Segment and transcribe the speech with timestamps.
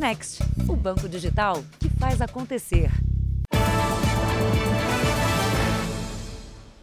[0.00, 2.90] Next, o banco digital que faz acontecer.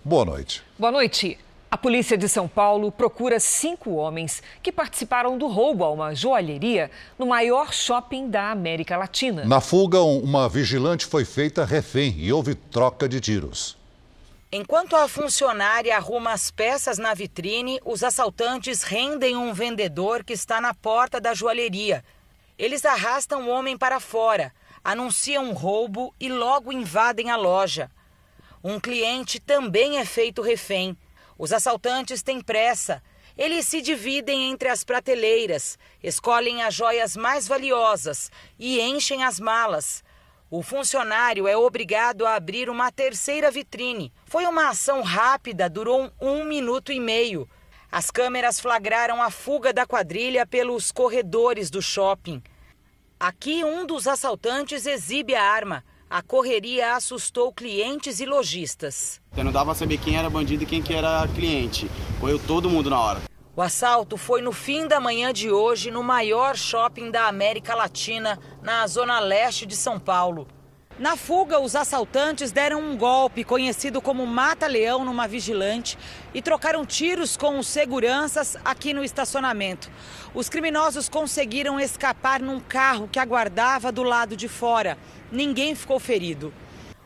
[0.06, 0.62] Boa noite.
[0.78, 1.36] Boa noite.
[1.72, 6.92] A polícia de São Paulo procura cinco homens que participaram do roubo a uma joalheria
[7.18, 9.46] no maior shopping da América Latina.
[9.46, 13.76] Na fuga, uma vigilante foi feita refém e houve troca de tiros.
[14.52, 20.62] Enquanto a funcionária arruma as peças na vitrine, os assaltantes rendem um vendedor que está
[20.62, 22.06] na porta da joalheria.
[22.58, 24.52] Eles arrastam o homem para fora,
[24.84, 27.92] anunciam um roubo e logo invadem a loja.
[28.64, 30.98] Um cliente também é feito refém.
[31.38, 33.04] Os assaltantes têm pressa.
[33.38, 40.04] Eles se dividem entre as prateleiras, escolhem as joias mais valiosas e enchem as malas.
[40.50, 44.12] O funcionário é obrigado a abrir uma terceira vitrine.
[44.26, 47.48] Foi uma ação rápida, durou um minuto e meio.
[47.92, 52.42] As câmeras flagraram a fuga da quadrilha pelos corredores do shopping.
[53.20, 55.84] Aqui, um dos assaltantes exibe a arma.
[56.08, 59.20] A correria assustou clientes e lojistas.
[59.32, 61.90] Então não dava pra saber quem era bandido e quem que era cliente.
[62.20, 63.22] Correu todo mundo na hora.
[63.56, 68.38] O assalto foi no fim da manhã de hoje no maior shopping da América Latina,
[68.62, 70.48] na zona leste de São Paulo.
[71.00, 75.96] Na fuga, os assaltantes deram um golpe conhecido como mata-leão numa vigilante
[76.34, 79.92] e trocaram tiros com os seguranças aqui no estacionamento.
[80.34, 84.98] Os criminosos conseguiram escapar num carro que aguardava do lado de fora.
[85.32, 86.52] Ninguém ficou ferido.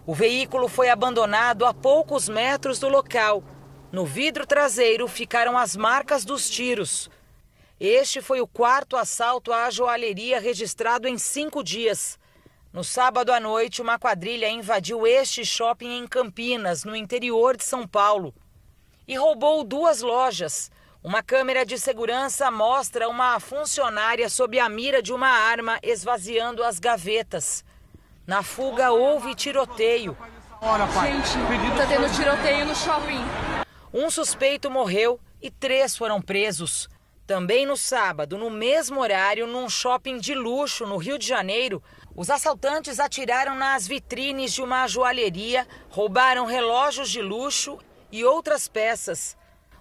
[0.05, 3.43] O veículo foi abandonado a poucos metros do local.
[3.91, 7.09] No vidro traseiro ficaram as marcas dos tiros.
[7.77, 12.20] Este foi o quarto assalto à joalheria registrado em cinco dias.
[12.73, 17.85] No sábado à noite, uma quadrilha invadiu este shopping em Campinas, no interior de São
[17.85, 18.33] Paulo,
[19.05, 20.71] e roubou duas lojas.
[21.03, 26.79] Uma câmera de segurança mostra uma funcionária sob a mira de uma arma esvaziando as
[26.79, 27.65] gavetas.
[28.25, 30.15] Na fuga houve tiroteio.
[30.61, 33.19] Gente, tá tendo tiroteio no shopping.
[33.93, 36.87] Um suspeito morreu e três foram presos.
[37.27, 41.81] Também no sábado, no mesmo horário, num shopping de luxo no Rio de Janeiro,
[42.15, 47.77] os assaltantes atiraram nas vitrines de uma joalheria, roubaram relógios de luxo
[48.11, 49.37] e outras peças.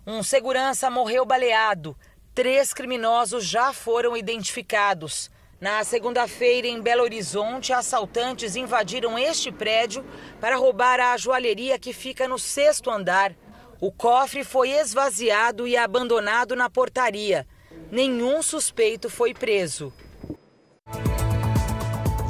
[0.07, 1.97] Um segurança morreu baleado.
[2.35, 5.31] Três criminosos já foram identificados.
[5.61, 10.03] Na segunda-feira, em Belo Horizonte, assaltantes invadiram este prédio
[10.41, 13.35] para roubar a joalheria que fica no sexto andar.
[13.79, 17.47] O cofre foi esvaziado e abandonado na portaria.
[17.91, 19.93] Nenhum suspeito foi preso.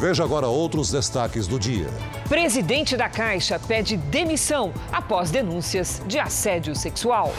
[0.00, 1.86] Veja agora outros destaques do dia.
[2.26, 7.34] Presidente da Caixa pede demissão após denúncias de assédio sexual.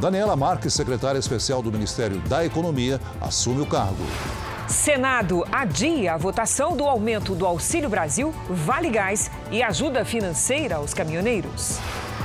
[0.00, 4.02] Daniela Marques, secretária especial do Ministério da Economia, assume o cargo.
[4.66, 10.94] Senado adia a votação do aumento do Auxílio Brasil, Vale Gás e ajuda financeira aos
[10.94, 11.78] caminhoneiros.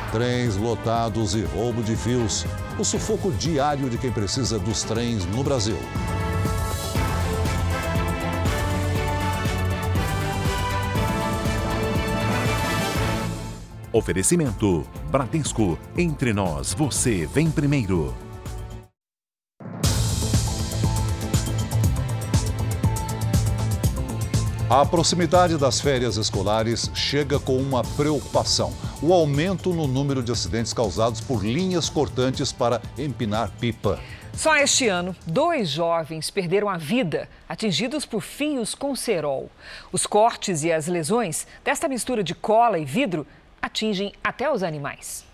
[0.09, 2.45] Trens lotados e roubo de fios.
[2.79, 5.77] O sufoco diário de quem precisa dos trens no Brasil.
[13.95, 15.79] Oferecimento: Bradesco.
[15.97, 18.13] Entre nós, você vem primeiro.
[24.69, 30.73] A proximidade das férias escolares chega com uma preocupação: o aumento no número de acidentes
[30.73, 33.97] causados por linhas cortantes para empinar pipa.
[34.33, 39.49] Só este ano, dois jovens perderam a vida atingidos por fios com cerol.
[39.93, 43.25] Os cortes e as lesões desta mistura de cola e vidro
[43.65, 45.25] atingem até os animais.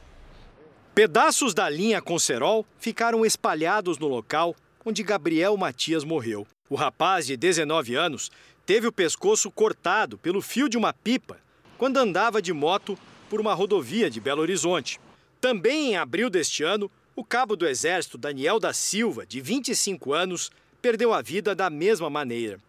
[0.96, 4.56] Pedaços da linha com cerol ficaram espalhados no local
[4.86, 6.47] onde Gabriel Matias morreu.
[6.69, 8.31] O rapaz de 19 anos
[8.66, 11.38] teve o pescoço cortado pelo fio de uma pipa
[11.78, 12.97] quando andava de moto
[13.30, 15.00] por uma rodovia de Belo Horizonte.
[15.42, 20.52] Também em abril deste ano, o cabo do Exército Daniel da Silva, de 25 anos,
[20.81, 22.59] perdeu a vida da mesma maneira.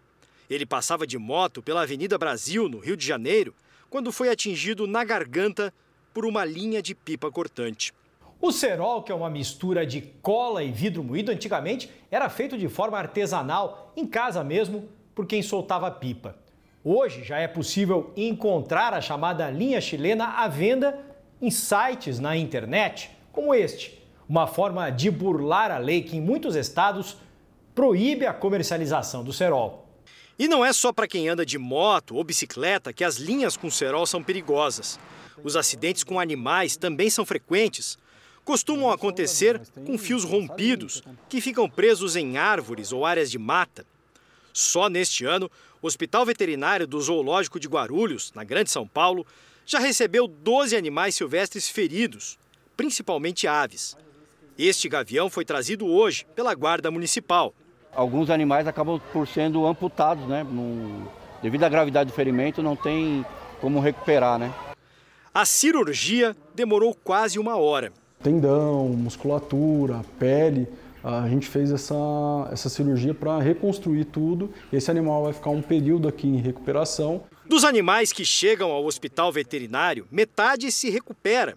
[0.51, 3.55] Ele passava de moto pela Avenida Brasil, no Rio de Janeiro,
[3.93, 5.71] quando foi atingido na garganta
[6.15, 7.93] por uma linha de pipa cortante.
[8.41, 12.69] O cerol, que é uma mistura de cola e vidro moído, antigamente era feito de
[12.69, 16.35] forma artesanal, em casa mesmo, por quem soltava pipa.
[16.83, 20.99] Hoje já é possível encontrar a chamada linha chilena à venda
[21.39, 26.57] em sites na internet, como este, uma forma de burlar a lei que em muitos
[26.57, 27.19] estados
[27.75, 29.87] proíbe a comercialização do cerol.
[30.39, 33.71] E não é só para quem anda de moto ou bicicleta que as linhas com
[33.71, 34.99] cerol são perigosas.
[35.43, 37.99] Os acidentes com animais também são frequentes.
[38.45, 43.87] Costumam acontecer com fios rompidos que ficam presos em árvores ou áreas de mata.
[44.53, 45.51] Só neste ano,
[45.81, 49.27] o Hospital Veterinário do Zoológico de Guarulhos, na Grande São Paulo,
[49.65, 52.39] já recebeu 12 animais silvestres feridos,
[52.77, 53.97] principalmente aves.
[54.59, 57.55] Este gavião foi trazido hoje pela Guarda Municipal.
[57.95, 60.43] Alguns animais acabam por sendo amputados, né?
[60.43, 61.07] No...
[61.43, 63.25] Devido à gravidade do ferimento, não tem
[63.61, 64.53] como recuperar, né?
[65.35, 67.93] A cirurgia demorou quase uma hora.
[68.23, 70.69] Tendão, musculatura, pele,
[71.03, 71.95] a gente fez essa,
[72.53, 74.53] essa cirurgia para reconstruir tudo.
[74.73, 77.25] Esse animal vai ficar um período aqui em recuperação.
[77.45, 81.57] Dos animais que chegam ao hospital veterinário, metade se recupera.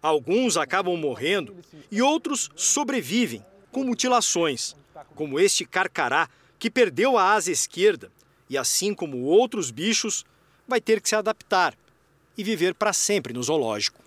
[0.00, 1.54] Alguns acabam morrendo
[1.90, 4.74] e outros sobrevivem com mutilações,
[5.14, 6.28] como este carcará
[6.58, 8.10] que perdeu a asa esquerda
[8.48, 10.24] e, assim como outros bichos,
[10.66, 11.74] vai ter que se adaptar
[12.36, 14.00] e viver para sempre no zoológico.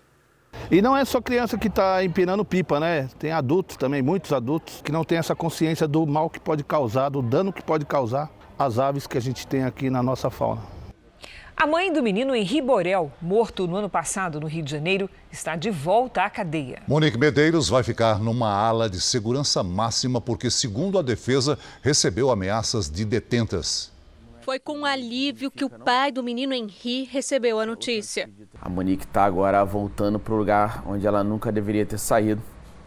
[0.70, 3.08] E não é só criança que está empinando pipa, né?
[3.18, 7.08] Tem adultos também, muitos adultos, que não têm essa consciência do mal que pode causar,
[7.08, 10.62] do dano que pode causar às aves que a gente tem aqui na nossa fauna.
[11.56, 15.54] A mãe do menino Henri Borel, morto no ano passado no Rio de Janeiro, está
[15.54, 16.82] de volta à cadeia.
[16.88, 22.90] Monique Medeiros vai ficar numa ala de segurança máxima porque, segundo a defesa, recebeu ameaças
[22.90, 23.92] de detentas.
[24.40, 28.28] Foi com alívio que o pai do menino Henri recebeu a notícia.
[28.60, 32.42] A Monique está agora voltando para o lugar onde ela nunca deveria ter saído,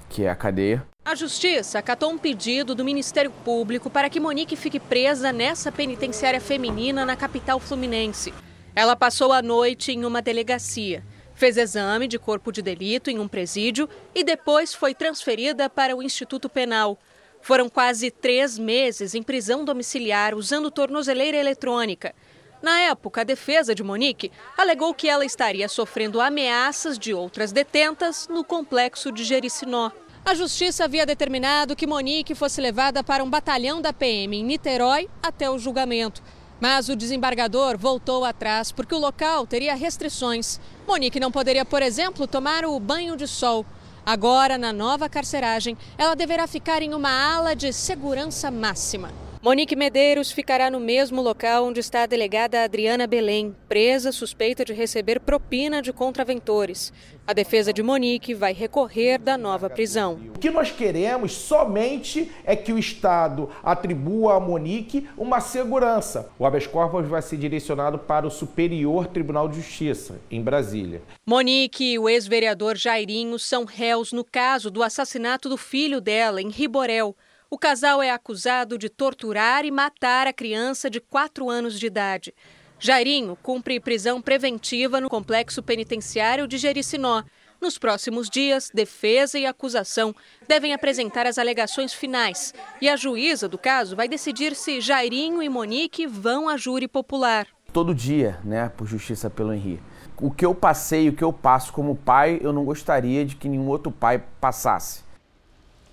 [0.09, 0.85] que é a cadeia.
[1.05, 6.41] A Justiça acatou um pedido do Ministério Público para que Monique fique presa nessa penitenciária
[6.41, 8.33] feminina na capital fluminense.
[8.75, 11.01] Ela passou a noite em uma delegacia,
[11.33, 16.03] fez exame de corpo de delito em um presídio e depois foi transferida para o
[16.03, 16.99] Instituto Penal.
[17.41, 22.13] Foram quase três meses em prisão domiciliar usando tornozeleira eletrônica.
[22.61, 28.27] Na época, a defesa de Monique alegou que ela estaria sofrendo ameaças de outras detentas
[28.27, 29.89] no complexo de Jericinó.
[30.25, 35.07] A justiça havia determinado que Monique fosse levada para um batalhão da PM em Niterói
[35.21, 36.21] até o julgamento.
[36.59, 40.59] Mas o desembargador voltou atrás porque o local teria restrições.
[40.87, 43.65] Monique não poderia, por exemplo, tomar o banho de sol.
[44.05, 49.24] Agora, na nova carceragem, ela deverá ficar em uma ala de segurança máxima.
[49.45, 54.73] Monique Medeiros ficará no mesmo local onde está a delegada Adriana Belém, presa suspeita de
[54.73, 56.91] receber propina de contraventores.
[57.27, 60.19] A defesa de Monique vai recorrer da nova prisão.
[60.33, 66.27] O que nós queremos somente é que o Estado atribua a Monique uma segurança.
[66.39, 71.03] O habeas corpus vai ser direcionado para o Superior Tribunal de Justiça, em Brasília.
[71.23, 76.49] Monique e o ex-vereador Jairinho são réus no caso do assassinato do filho dela, em
[76.49, 77.15] Riborel.
[77.55, 82.35] O casal é acusado de torturar e matar a criança de 4 anos de idade.
[82.77, 87.23] Jairinho cumpre prisão preventiva no complexo penitenciário de Jericinó.
[87.61, 90.13] Nos próximos dias, defesa e acusação
[90.45, 92.53] devem apresentar as alegações finais.
[92.81, 97.47] E a juíza do caso vai decidir se Jairinho e Monique vão à júri popular.
[97.71, 99.81] Todo dia, né, por justiça pelo Henri.
[100.17, 103.47] O que eu passei, o que eu passo como pai, eu não gostaria de que
[103.47, 105.04] nenhum outro pai passasse.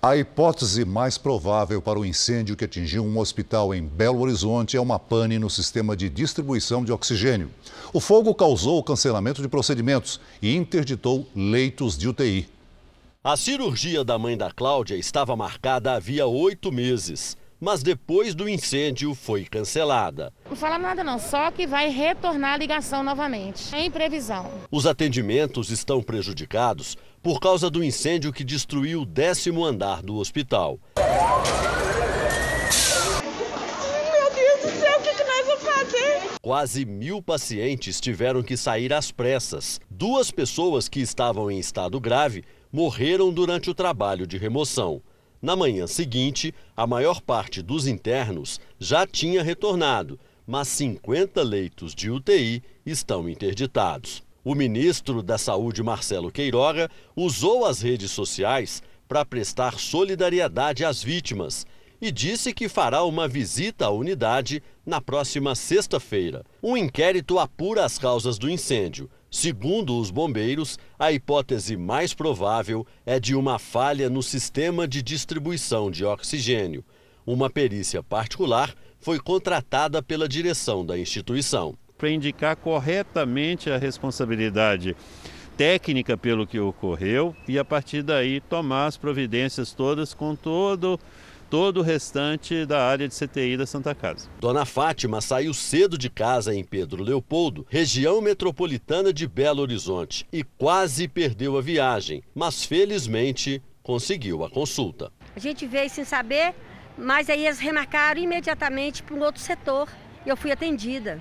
[0.05, 4.81] A hipótese mais provável para o incêndio que atingiu um hospital em Belo Horizonte é
[4.81, 7.49] uma pane no sistema de distribuição de oxigênio.
[7.93, 12.49] O fogo causou o cancelamento de procedimentos e interditou leitos de UTI.
[13.23, 19.15] A cirurgia da mãe da Cláudia estava marcada havia oito meses, mas depois do incêndio
[19.15, 20.33] foi cancelada.
[20.49, 24.51] Não fala nada não, só que vai retornar a ligação novamente, em previsão.
[24.69, 30.77] Os atendimentos estão prejudicados por causa do incêndio que destruiu o décimo andar do hospital.
[30.97, 31.05] Meu
[34.35, 36.21] Deus do céu, o que, que nós vamos fazer?
[36.41, 39.79] Quase mil pacientes tiveram que sair às pressas.
[39.89, 45.01] Duas pessoas que estavam em estado grave morreram durante o trabalho de remoção.
[45.43, 52.09] Na manhã seguinte, a maior parte dos internos já tinha retornado, mas 50 leitos de
[52.09, 54.23] UTI estão interditados.
[54.41, 61.67] O ministro da Saúde, Marcelo Queiroga, usou as redes sociais para prestar solidariedade às vítimas
[61.99, 66.45] e disse que fará uma visita à unidade na próxima sexta-feira.
[66.63, 69.09] Um inquérito apura as causas do incêndio.
[69.33, 75.89] Segundo os bombeiros, a hipótese mais provável é de uma falha no sistema de distribuição
[75.89, 76.85] de oxigênio.
[77.25, 84.95] Uma perícia particular foi contratada pela direção da instituição para indicar corretamente a responsabilidade
[85.57, 90.99] técnica pelo que ocorreu e a partir daí tomar as providências todas com todo
[91.53, 94.27] todo o restante da área de CTI da Santa Casa.
[94.39, 100.43] Dona Fátima saiu cedo de casa em Pedro Leopoldo, região metropolitana de Belo Horizonte, e
[100.43, 105.11] quase perdeu a viagem, mas felizmente conseguiu a consulta.
[105.35, 106.55] A gente veio sem saber
[106.97, 109.89] mas aí eles remarcaram imediatamente para um outro setor
[110.25, 111.19] e eu fui atendida.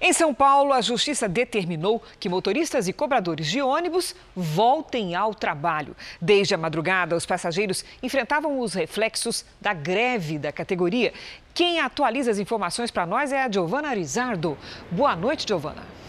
[0.00, 5.96] Em São Paulo, a Justiça determinou que motoristas e cobradores de ônibus voltem ao trabalho.
[6.20, 11.12] Desde a madrugada, os passageiros enfrentavam os reflexos da greve da categoria.
[11.54, 14.58] Quem atualiza as informações para nós é a Giovana Arizardo.
[14.90, 16.01] Boa noite, Giovana.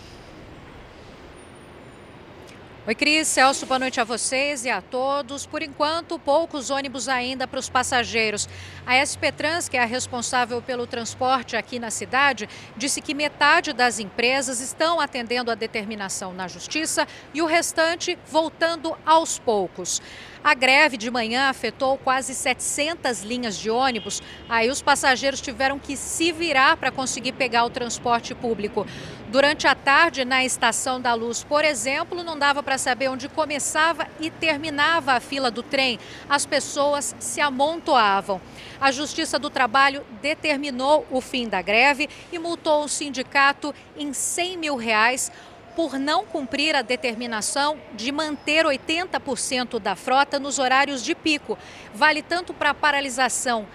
[2.86, 5.46] Oi, Cris, Celso, boa noite a vocês e a todos.
[5.46, 8.50] Por enquanto, poucos ônibus ainda para os passageiros.
[8.86, 13.72] A SP Trans, que é a responsável pelo transporte aqui na cidade, disse que metade
[13.72, 20.02] das empresas estão atendendo a determinação na justiça e o restante voltando aos poucos.
[20.44, 24.22] A greve de manhã afetou quase 700 linhas de ônibus.
[24.50, 28.86] Aí os passageiros tiveram que se virar para conseguir pegar o transporte público.
[29.30, 34.06] Durante a tarde, na Estação da Luz, por exemplo, não dava para saber onde começava
[34.20, 35.98] e terminava a fila do trem.
[36.30, 38.42] As pessoas se amontoavam.
[38.82, 44.58] A Justiça do Trabalho determinou o fim da greve e multou o sindicato em 100
[44.58, 45.32] mil reais
[45.76, 51.58] por não cumprir a determinação de manter 80% da frota nos horários de pico.
[51.94, 53.68] Vale tanto para a paralisação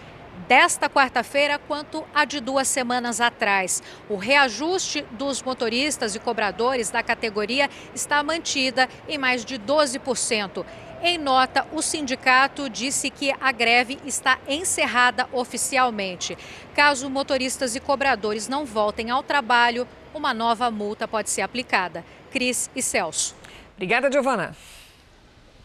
[0.46, 3.82] desta quarta-feira quanto a de duas semanas atrás.
[4.08, 10.64] O reajuste dos motoristas e cobradores da categoria está mantida em mais de 12%.
[11.00, 16.36] Em nota, o sindicato disse que a greve está encerrada oficialmente.
[16.74, 19.86] Caso motoristas e cobradores não voltem ao trabalho,
[20.18, 22.04] uma nova multa pode ser aplicada.
[22.30, 23.34] Cris e Celso.
[23.76, 24.54] Obrigada, Giovana.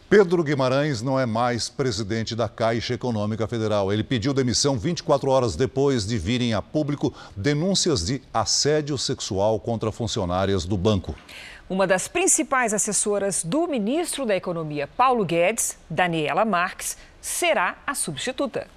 [0.08, 3.92] Pedro Guimarães não é mais presidente da Caixa Econômica Federal.
[3.92, 9.90] Ele pediu demissão 24 horas depois de virem a público denúncias de assédio sexual contra
[9.90, 11.16] funcionárias do banco.
[11.68, 18.68] Uma das principais assessoras do ministro da Economia, Paulo Guedes, Daniela Marques, será a substituta.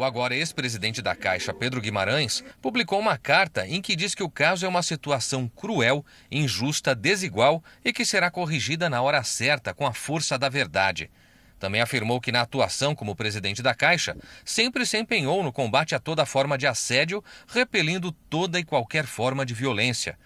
[0.00, 4.30] O agora ex-presidente da Caixa, Pedro Guimarães, publicou uma carta em que diz que o
[4.30, 9.86] caso é uma situação cruel, injusta, desigual e que será corrigida na hora certa com
[9.86, 11.10] a força da verdade.
[11.58, 15.98] Também afirmou que, na atuação como presidente da Caixa, sempre se empenhou no combate a
[16.00, 20.16] toda forma de assédio, repelindo toda e qualquer forma de violência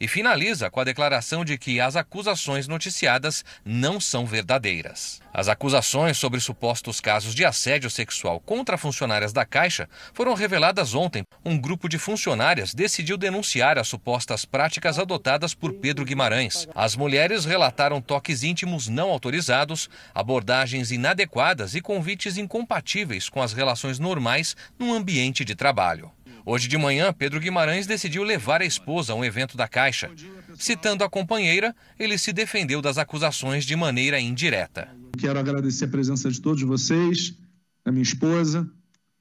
[0.00, 5.20] e finaliza com a declaração de que as acusações noticiadas não são verdadeiras.
[5.32, 11.24] As acusações sobre supostos casos de assédio sexual contra funcionárias da Caixa foram reveladas ontem.
[11.44, 16.68] Um grupo de funcionárias decidiu denunciar as supostas práticas adotadas por Pedro Guimarães.
[16.74, 23.98] As mulheres relataram toques íntimos não autorizados, abordagens inadequadas e convites incompatíveis com as relações
[23.98, 26.12] normais num ambiente de trabalho.
[26.46, 30.10] Hoje de manhã, Pedro Guimarães decidiu levar a esposa a um evento da Caixa.
[30.58, 34.88] Citando a companheira, ele se defendeu das acusações de maneira indireta.
[35.18, 37.34] Quero agradecer a presença de todos vocês,
[37.82, 38.68] a minha esposa.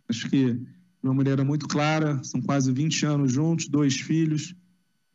[0.10, 0.60] Acho que
[1.02, 4.54] uma mulher é muito clara, são quase 20 anos juntos, dois filhos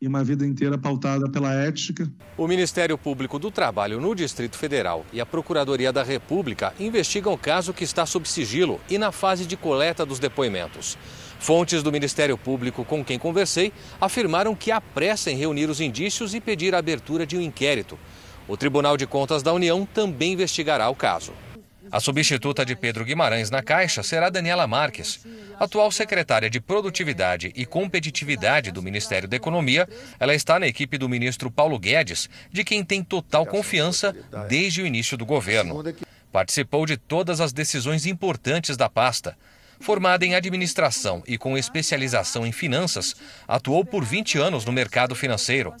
[0.01, 2.09] e uma vida inteira pautada pela ética.
[2.37, 7.37] O Ministério Público do Trabalho no Distrito Federal e a Procuradoria da República investigam o
[7.37, 10.97] caso que está sob sigilo e na fase de coleta dos depoimentos.
[11.39, 16.35] Fontes do Ministério Público com quem conversei afirmaram que há pressa em reunir os indícios
[16.35, 17.97] e pedir a abertura de um inquérito.
[18.47, 21.33] O Tribunal de Contas da União também investigará o caso.
[21.91, 25.25] A substituta de Pedro Guimarães na Caixa será Daniela Marques.
[25.59, 29.87] Atual secretária de Produtividade e Competitividade do Ministério da Economia,
[30.19, 34.15] ela está na equipe do ministro Paulo Guedes, de quem tem total confiança
[34.47, 35.83] desde o início do governo.
[36.31, 39.35] Participou de todas as decisões importantes da pasta.
[39.79, 43.15] Formada em administração e com especialização em finanças,
[43.47, 45.73] atuou por 20 anos no mercado financeiro.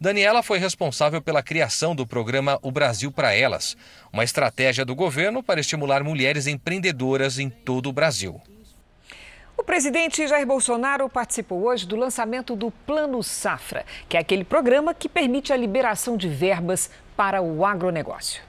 [0.00, 3.76] Daniela foi responsável pela criação do programa O Brasil para Elas,
[4.12, 8.40] uma estratégia do governo para estimular mulheres empreendedoras em todo o Brasil.
[9.56, 14.94] O presidente Jair Bolsonaro participou hoje do lançamento do Plano Safra, que é aquele programa
[14.94, 18.47] que permite a liberação de verbas para o agronegócio.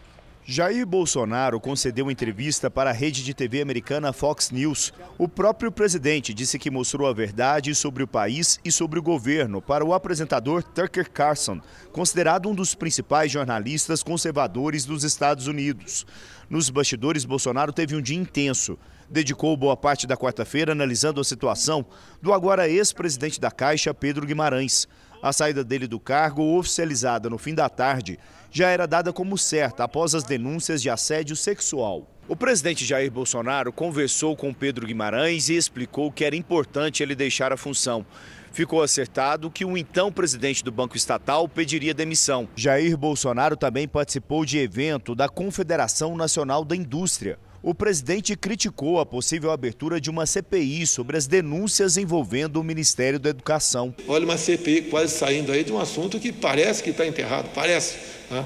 [0.52, 4.92] Jair Bolsonaro concedeu entrevista para a rede de TV americana Fox News.
[5.16, 9.62] O próprio presidente disse que mostrou a verdade sobre o país e sobre o governo
[9.62, 16.04] para o apresentador Tucker Carlson, considerado um dos principais jornalistas conservadores dos Estados Unidos.
[16.50, 18.76] Nos bastidores, Bolsonaro teve um dia intenso.
[19.08, 21.86] Dedicou boa parte da quarta-feira analisando a situação
[22.24, 24.88] do agora ex-presidente da Caixa, Pedro Guimarães.
[25.22, 28.18] A saída dele do cargo, oficializada no fim da tarde,
[28.50, 32.08] já era dada como certa após as denúncias de assédio sexual.
[32.28, 37.52] O presidente Jair Bolsonaro conversou com Pedro Guimarães e explicou que era importante ele deixar
[37.52, 38.06] a função.
[38.52, 42.48] Ficou acertado que o então presidente do Banco Estatal pediria demissão.
[42.56, 47.38] Jair Bolsonaro também participou de evento da Confederação Nacional da Indústria.
[47.62, 53.20] O presidente criticou a possível abertura de uma CPI sobre as denúncias envolvendo o Ministério
[53.20, 53.94] da Educação.
[54.08, 57.98] Olha, uma CPI quase saindo aí de um assunto que parece que está enterrado, parece.
[58.32, 58.46] Né?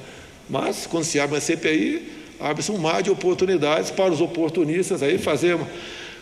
[0.49, 5.19] Mas quando se abre uma CPI, abre-se um mar de oportunidades para os oportunistas aí
[5.19, 5.69] fazer uma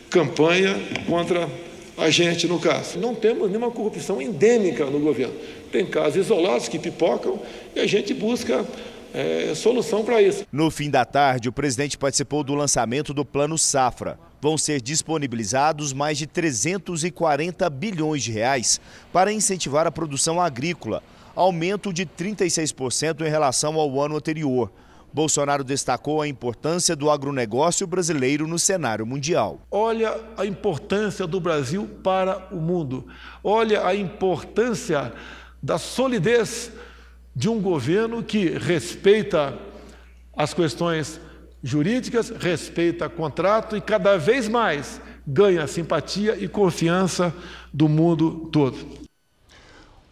[0.09, 1.49] campanha contra
[1.97, 2.99] a gente, no caso.
[2.99, 5.33] Não temos nenhuma corrupção endêmica no governo.
[5.71, 7.39] Tem casos isolados que pipocam
[7.73, 8.65] e a gente busca
[9.13, 10.45] é, solução para isso.
[10.51, 14.17] No fim da tarde, o presidente participou do lançamento do Plano Safra.
[14.41, 18.81] Vão ser disponibilizados mais de 340 bilhões de reais
[19.13, 21.03] para incentivar a produção agrícola,
[21.35, 24.71] aumento de 36% em relação ao ano anterior.
[25.13, 29.59] Bolsonaro destacou a importância do agronegócio brasileiro no cenário mundial.
[29.69, 33.05] Olha a importância do Brasil para o mundo.
[33.43, 35.11] Olha a importância
[35.61, 36.71] da solidez
[37.35, 39.57] de um governo que respeita
[40.35, 41.19] as questões
[41.63, 47.33] jurídicas, respeita contrato e cada vez mais ganha simpatia e confiança
[47.71, 49.10] do mundo todo.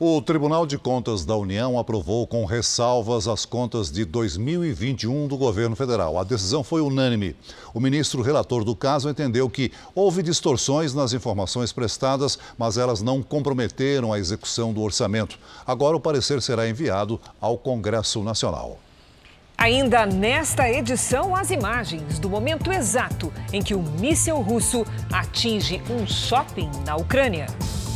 [0.01, 5.75] O Tribunal de Contas da União aprovou com ressalvas as contas de 2021 do governo
[5.75, 6.17] federal.
[6.17, 7.35] A decisão foi unânime.
[7.73, 13.21] O ministro relator do caso entendeu que houve distorções nas informações prestadas, mas elas não
[13.21, 15.37] comprometeram a execução do orçamento.
[15.67, 18.79] Agora o parecer será enviado ao Congresso Nacional.
[19.57, 26.07] Ainda nesta edição, as imagens do momento exato em que o míssil russo atinge um
[26.07, 27.47] shopping na Ucrânia.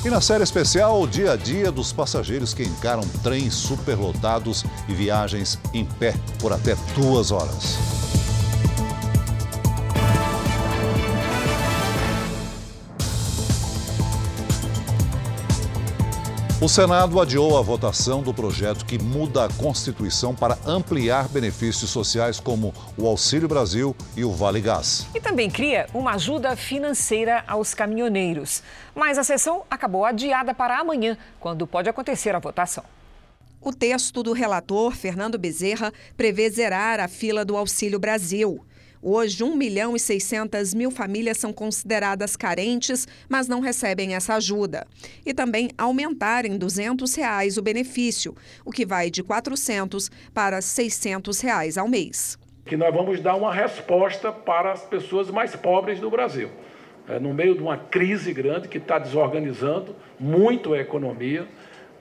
[0.06, 4.94] E na série especial, o dia a dia dos passageiros que encaram trens superlotados e
[4.94, 7.78] viagens em pé por até duas horas.
[16.64, 22.40] O Senado adiou a votação do projeto que muda a Constituição para ampliar benefícios sociais
[22.40, 25.06] como o Auxílio Brasil e o Vale Gás.
[25.14, 28.64] E também cria uma ajuda financeira aos caminhoneiros.
[28.96, 32.86] Mas a sessão acabou adiada para amanhã, quando pode acontecer a votação.
[33.60, 38.64] O texto do relator, Fernando Bezerra, prevê zerar a fila do Auxílio Brasil.
[39.06, 44.88] Hoje, 1 milhão e 600 mil famílias são consideradas carentes, mas não recebem essa ajuda.
[45.26, 50.62] E também aumentar em 200 reais o benefício, o que vai de R$ 400 para
[50.62, 52.40] 600 reais ao mês.
[52.66, 56.50] Que nós vamos dar uma resposta para as pessoas mais pobres do Brasil.
[57.10, 61.46] É, no meio de uma crise grande que está desorganizando muito a economia,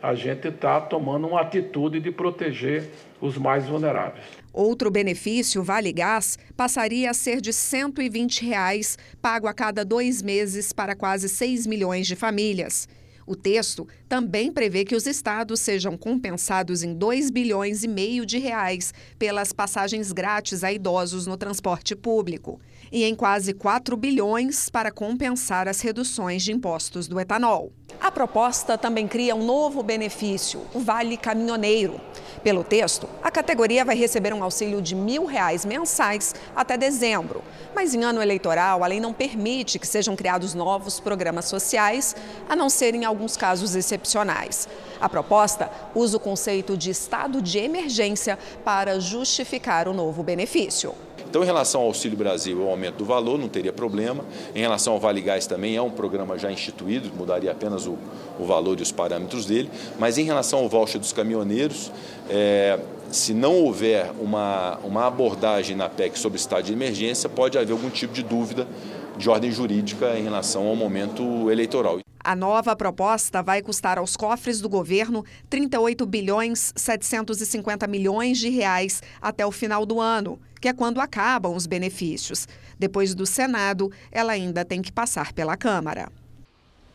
[0.03, 4.25] a gente está tomando uma atitude de proteger os mais vulneráveis.
[4.53, 10.73] Outro benefício, Vale Gás, passaria a ser de 120 reais, pago a cada dois meses
[10.73, 12.89] para quase 6 milhões de famílias.
[13.25, 18.39] O texto também prevê que os estados sejam compensados em 2 bilhões e meio de
[18.39, 22.61] reais pelas passagens grátis a idosos no transporte público
[22.91, 27.73] e em quase 4 bilhões para compensar as reduções de impostos do etanol.
[28.03, 32.01] A proposta também cria um novo benefício, o Vale Caminhoneiro.
[32.43, 37.45] Pelo texto, a categoria vai receber um auxílio de mil reais mensais até dezembro.
[37.73, 42.17] Mas em ano eleitoral, a lei não permite que sejam criados novos programas sociais,
[42.49, 44.69] a não ser em alguns casos excepcionais.
[45.01, 50.93] A proposta usa o conceito de estado de emergência para justificar o novo benefício.
[51.33, 54.23] Então, em relação ao Auxílio Brasil, o aumento do valor não teria problema.
[54.55, 57.97] Em relação ao Vale Gás também é um programa já instituído, mudaria apenas o,
[58.39, 59.71] o valor e os parâmetros dele.
[59.99, 61.91] Mas em relação ao voucher dos caminhoneiros,
[62.29, 62.79] é,
[63.11, 67.89] se não houver uma, uma abordagem na PEC sobre estado de emergência, pode haver algum
[67.89, 68.69] tipo de dúvida
[69.17, 72.01] de ordem jurídica em relação ao momento eleitoral.
[72.25, 79.03] A nova proposta vai custar aos cofres do governo 38 bilhões 750 milhões de reais
[79.21, 82.47] até o final do ano, que é quando acabam os benefícios.
[82.79, 86.09] Depois do Senado, ela ainda tem que passar pela Câmara.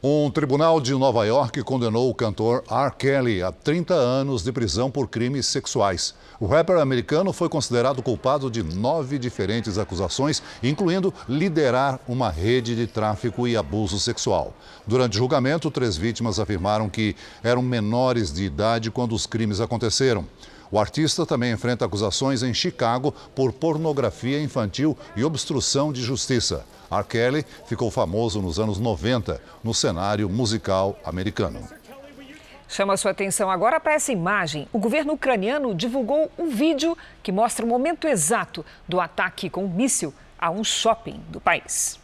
[0.04, 2.92] Um tribunal de Nova York condenou o cantor R.
[3.00, 6.14] Kelly a 30 anos de prisão por crimes sexuais.
[6.40, 12.86] O rapper americano foi considerado culpado de nove diferentes acusações, incluindo liderar uma rede de
[12.86, 14.54] tráfico e abuso sexual.
[14.86, 20.28] Durante o julgamento, três vítimas afirmaram que eram menores de idade quando os crimes aconteceram.
[20.72, 26.66] O artista também enfrenta acusações em Chicago por pornografia infantil e obstrução de justiça.
[26.92, 27.04] R.
[27.04, 31.68] Kelly ficou famoso nos anos 90 no cenário musical americano.
[32.68, 34.68] Chama sua atenção agora para essa imagem.
[34.74, 39.70] O governo ucraniano divulgou um vídeo que mostra o momento exato do ataque com um
[39.70, 41.98] míssil a um shopping do país.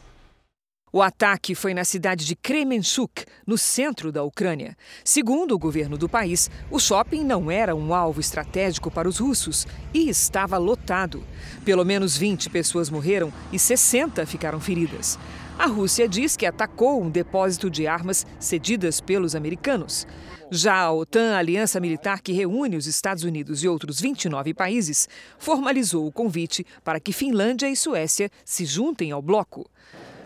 [0.96, 4.78] O ataque foi na cidade de Kremenchuk, no centro da Ucrânia.
[5.04, 9.66] Segundo o governo do país, o shopping não era um alvo estratégico para os russos
[9.92, 11.24] e estava lotado.
[11.66, 15.18] Pelo menos 20 pessoas morreram e 60 ficaram feridas.
[15.58, 20.06] A Rússia diz que atacou um depósito de armas cedidas pelos americanos.
[20.52, 25.10] Já a OTAN, a aliança militar que reúne os Estados Unidos e outros 29 países,
[25.40, 29.68] formalizou o convite para que Finlândia e Suécia se juntem ao bloco.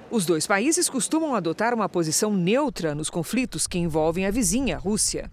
[0.10, 5.30] Os dois países costumam adotar uma posição neutra nos conflitos que envolvem a vizinha, Rússia.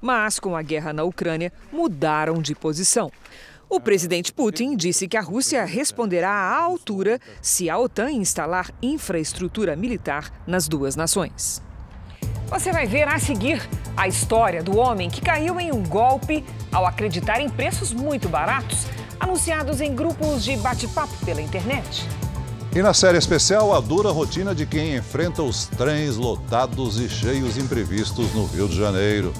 [0.00, 3.12] Mas, com a guerra na Ucrânia, mudaram de posição.
[3.68, 9.76] O presidente Putin disse que a Rússia responderá à altura se a OTAN instalar infraestrutura
[9.76, 11.60] militar nas duas nações.
[12.48, 13.60] Você vai ver a seguir
[13.94, 18.86] a história do homem que caiu em um golpe ao acreditar em preços muito baratos
[19.20, 22.06] anunciados em grupos de bate-papo pela internet.
[22.76, 27.56] E na série especial, a dura rotina de quem enfrenta os trens lotados e cheios
[27.56, 29.32] imprevistos no Rio de Janeiro.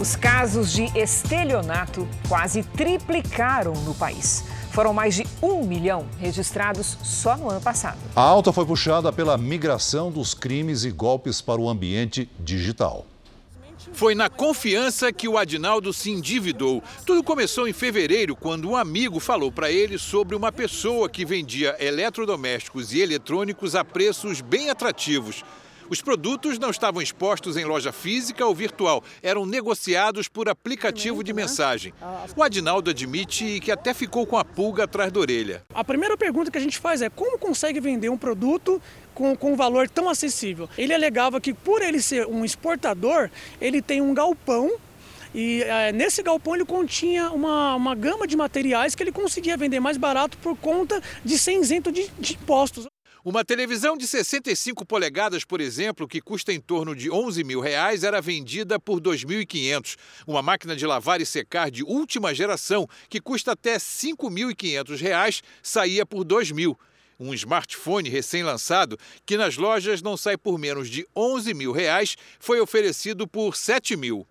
[0.00, 4.42] Os casos de estelionato quase triplicaram no país.
[4.72, 7.98] Foram mais de um milhão registrados só no ano passado.
[8.16, 13.06] A alta foi puxada pela migração dos crimes e golpes para o ambiente digital.
[13.92, 16.82] Foi na confiança que o Adinaldo se endividou.
[17.04, 21.76] Tudo começou em fevereiro, quando um amigo falou para ele sobre uma pessoa que vendia
[21.78, 25.44] eletrodomésticos e eletrônicos a preços bem atrativos.
[25.90, 31.34] Os produtos não estavam expostos em loja física ou virtual, eram negociados por aplicativo de
[31.34, 31.92] mensagem.
[32.34, 35.62] O Adinaldo admite que até ficou com a pulga atrás da orelha.
[35.74, 38.80] A primeira pergunta que a gente faz é como consegue vender um produto
[39.14, 40.68] com, com um valor tão acessível?
[40.76, 44.70] Ele alegava que por ele ser um exportador, ele tem um galpão
[45.34, 49.80] e é, nesse galpão ele continha uma, uma gama de materiais que ele conseguia vender
[49.80, 52.86] mais barato por conta de ser isento de, de impostos.
[53.24, 58.02] Uma televisão de 65 polegadas, por exemplo, que custa em torno de 11 mil reais,
[58.02, 59.96] era vendida por 2.500.
[60.26, 66.04] Uma máquina de lavar e secar de última geração, que custa até 5.500 reais, saía
[66.04, 66.76] por 2 mil.
[67.24, 72.60] Um smartphone recém-lançado, que nas lojas não sai por menos de 11 mil reais, foi
[72.60, 74.26] oferecido por 7 mil.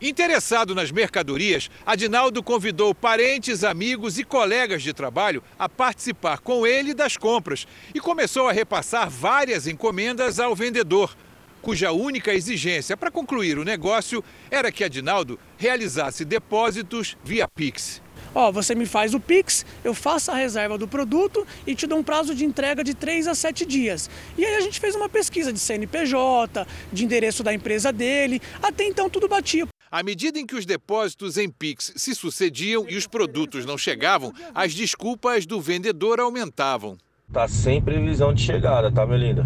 [0.00, 6.94] Interessado nas mercadorias, Adinaldo convidou parentes, amigos e colegas de trabalho a participar com ele
[6.94, 11.16] das compras e começou a repassar várias encomendas ao vendedor,
[11.60, 18.00] cuja única exigência para concluir o negócio era que Adinaldo realizasse depósitos via Pix.
[18.34, 21.98] Ó, você me faz o Pix, eu faço a reserva do produto e te dou
[21.98, 24.08] um prazo de entrega de 3 a 7 dias.
[24.38, 28.84] E aí a gente fez uma pesquisa de CNPJ, de endereço da empresa dele, até
[28.84, 29.66] então tudo batia.
[29.90, 34.32] À medida em que os depósitos em Pix se sucediam e os produtos não chegavam,
[34.54, 36.96] as desculpas do vendedor aumentavam.
[37.30, 39.44] Tá sem previsão de chegada, tá, meu lindo?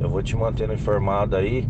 [0.00, 1.64] Eu vou te mantendo informado aí,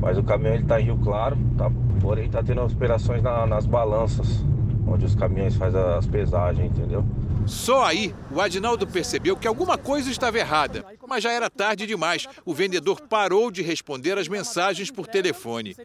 [0.00, 1.70] mas o caminhão ele tá em Rio Claro, tá?
[2.00, 4.44] Porém tá tendo operações na, nas balanças,
[4.90, 7.04] onde os caminhões fazem as pesagens, entendeu?
[7.46, 12.26] Só aí o Adinaldo percebeu que alguma coisa estava errada, mas já era tarde demais.
[12.44, 15.76] O vendedor parou de responder as mensagens por telefone.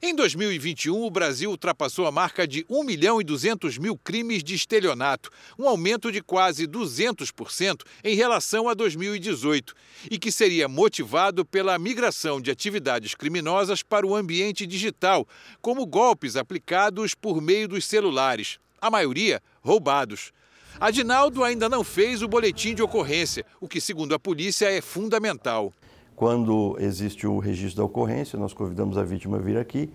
[0.00, 4.54] Em 2021, o Brasil ultrapassou a marca de 1 milhão e 200 mil crimes de
[4.54, 9.74] estelionato, um aumento de quase 200% em relação a 2018,
[10.10, 15.26] e que seria motivado pela migração de atividades criminosas para o ambiente digital,
[15.60, 20.32] como golpes aplicados por meio dos celulares, a maioria roubados.
[20.80, 25.72] Adinaldo ainda não fez o boletim de ocorrência, o que, segundo a polícia, é fundamental.
[26.14, 29.90] Quando existe o registro da ocorrência, nós convidamos a vítima a vir aqui,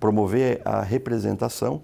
[0.00, 1.82] promover a representação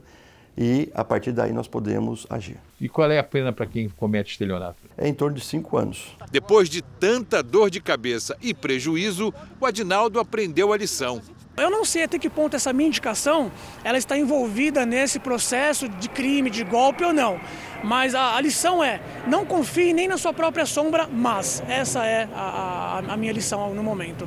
[0.57, 2.59] e, a partir daí, nós podemos agir.
[2.81, 4.77] E qual é a pena para quem comete estelionato?
[4.99, 6.17] É em torno de cinco anos.
[6.31, 11.23] Depois de tanta dor de cabeça e prejuízo, o Adinaldo aprendeu a lição.
[11.57, 13.53] Eu não sei até que ponto essa minha indicação
[13.85, 17.39] ela está envolvida nesse processo de crime, de golpe ou não.
[17.83, 22.29] Mas a, a lição é, não confie nem na sua própria sombra, mas essa é
[22.35, 24.27] a, a, a minha lição no momento.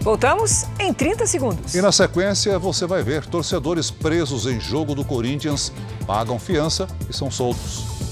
[0.00, 1.74] Voltamos em 30 segundos.
[1.74, 5.72] E na sequência você vai ver torcedores presos em jogo do Corinthians
[6.06, 8.03] pagam fiança e são soltos.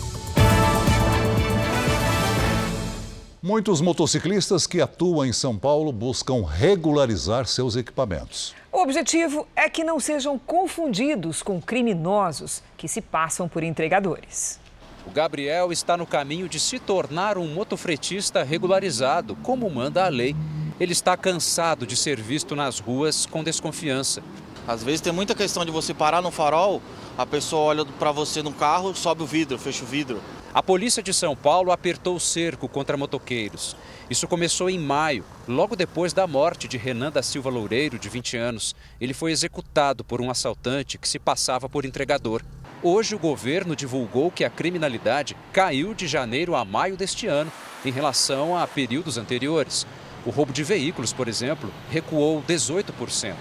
[3.44, 8.54] Muitos motociclistas que atuam em São Paulo buscam regularizar seus equipamentos.
[8.70, 14.60] O objetivo é que não sejam confundidos com criminosos que se passam por entregadores.
[15.04, 20.36] O Gabriel está no caminho de se tornar um motofretista regularizado, como manda a lei.
[20.78, 24.22] Ele está cansado de ser visto nas ruas com desconfiança.
[24.68, 26.80] Às vezes tem muita questão de você parar no farol,
[27.18, 30.22] a pessoa olha para você no carro, sobe o vidro, fecha o vidro.
[30.54, 33.74] A polícia de São Paulo apertou o cerco contra motoqueiros.
[34.10, 38.36] Isso começou em maio, logo depois da morte de Renan da Silva Loureiro, de 20
[38.36, 38.76] anos.
[39.00, 42.42] Ele foi executado por um assaltante que se passava por entregador.
[42.82, 47.50] Hoje, o governo divulgou que a criminalidade caiu de janeiro a maio deste ano,
[47.82, 49.86] em relação a períodos anteriores.
[50.26, 53.34] O roubo de veículos, por exemplo, recuou 18%.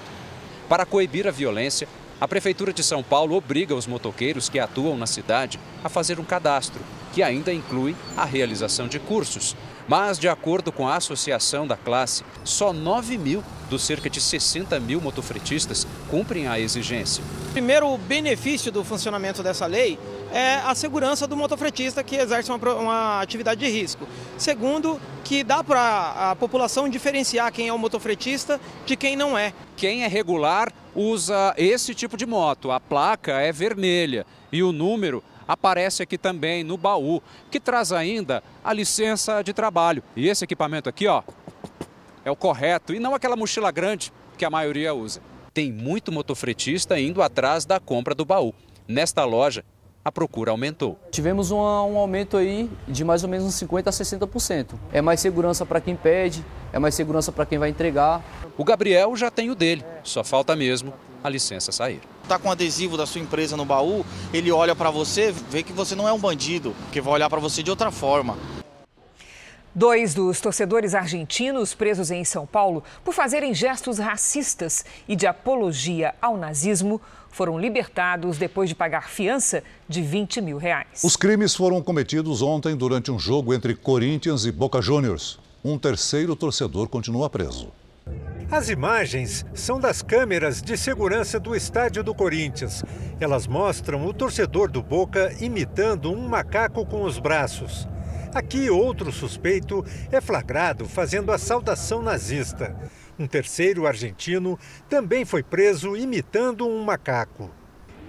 [0.69, 1.89] Para coibir a violência,
[2.21, 6.23] a Prefeitura de São Paulo obriga os motoqueiros que atuam na cidade a fazer um
[6.23, 6.79] cadastro,
[7.11, 9.55] que ainda inclui a realização de cursos.
[9.87, 14.79] Mas, de acordo com a associação da classe, só 9 mil dos cerca de 60
[14.79, 17.23] mil motofretistas cumprem a exigência.
[17.49, 19.97] O primeiro benefício do funcionamento dessa lei
[20.31, 24.07] é a segurança do motofretista que exerce uma, uma atividade de risco.
[24.37, 29.53] Segundo, que dá para a população diferenciar quem é o motofretista de quem não é.
[29.75, 32.71] Quem é regular usa esse tipo de moto.
[32.71, 38.43] A placa é vermelha e o número aparece aqui também no baú, que traz ainda
[38.63, 40.03] a licença de trabalho.
[40.15, 41.23] E esse equipamento aqui, ó,
[42.23, 45.21] é o correto e não aquela mochila grande que a maioria usa.
[45.53, 48.53] Tem muito motofretista indo atrás da compra do baú.
[48.87, 49.65] Nesta loja,
[50.03, 50.99] a procura aumentou.
[51.11, 54.67] Tivemos um, um, aumento aí de mais ou menos uns 50% a 60%.
[54.91, 58.23] É mais segurança para quem pede, é mais segurança para quem vai entregar.
[58.57, 62.01] O Gabriel já tem o dele, só falta mesmo a licença sair.
[62.27, 65.95] Tá com adesivo da sua empresa no baú, ele olha para você, vê que você
[65.95, 68.37] não é um bandido, que vai olhar para você de outra forma.
[69.73, 76.13] Dois dos torcedores argentinos presos em São Paulo por fazerem gestos racistas e de apologia
[76.21, 76.99] ao nazismo
[77.31, 81.01] foram libertados depois de pagar fiança de 20 mil reais.
[81.03, 85.39] Os crimes foram cometidos ontem durante um jogo entre Corinthians e Boca Juniors.
[85.63, 87.71] Um terceiro torcedor continua preso.
[88.51, 92.83] As imagens são das câmeras de segurança do estádio do Corinthians.
[93.19, 97.87] Elas mostram o torcedor do Boca imitando um macaco com os braços.
[98.33, 102.75] Aqui, outro suspeito é flagrado fazendo a saudação nazista.
[103.21, 104.57] Um terceiro argentino
[104.89, 107.51] também foi preso imitando um macaco.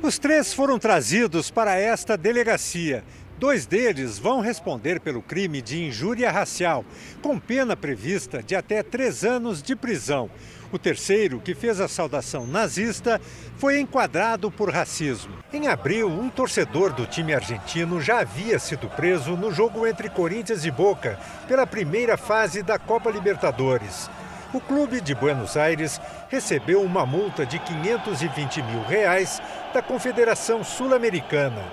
[0.02, 3.04] Os três foram trazidos para esta delegacia.
[3.38, 6.82] Dois deles vão responder pelo crime de injúria racial,
[7.20, 10.30] com pena prevista de até três anos de prisão.
[10.72, 13.20] O terceiro, que fez a saudação nazista,
[13.58, 15.36] foi enquadrado por racismo.
[15.52, 20.64] Em abril, um torcedor do time argentino já havia sido preso no jogo entre Corinthians
[20.64, 24.08] e Boca, pela primeira fase da Copa Libertadores
[24.52, 29.40] o clube de Buenos Aires recebeu uma multa de 520 mil reais
[29.72, 31.64] da Confederação Sul-Americana.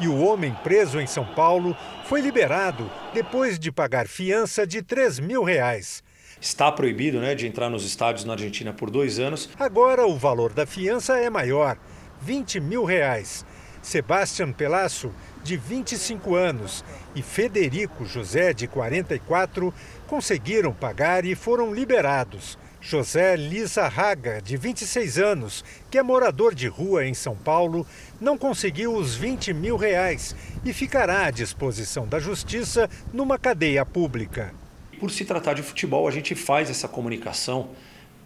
[0.00, 5.20] E o homem preso em São Paulo foi liberado depois de pagar fiança de 3
[5.20, 6.02] mil reais.
[6.40, 9.48] Está proibido né, de entrar nos estádios na Argentina por dois anos.
[9.58, 11.76] Agora o valor da fiança é maior,
[12.20, 13.44] 20 mil reais.
[13.82, 19.74] Sebastian Pelasso, de 25 anos, e Federico José, de 44,
[20.12, 22.58] conseguiram pagar e foram liberados.
[22.82, 27.86] José Lisa Raga, de 26 anos, que é morador de rua em São Paulo,
[28.20, 34.52] não conseguiu os 20 mil reais e ficará à disposição da justiça numa cadeia pública.
[35.00, 37.70] Por se tratar de futebol, a gente faz essa comunicação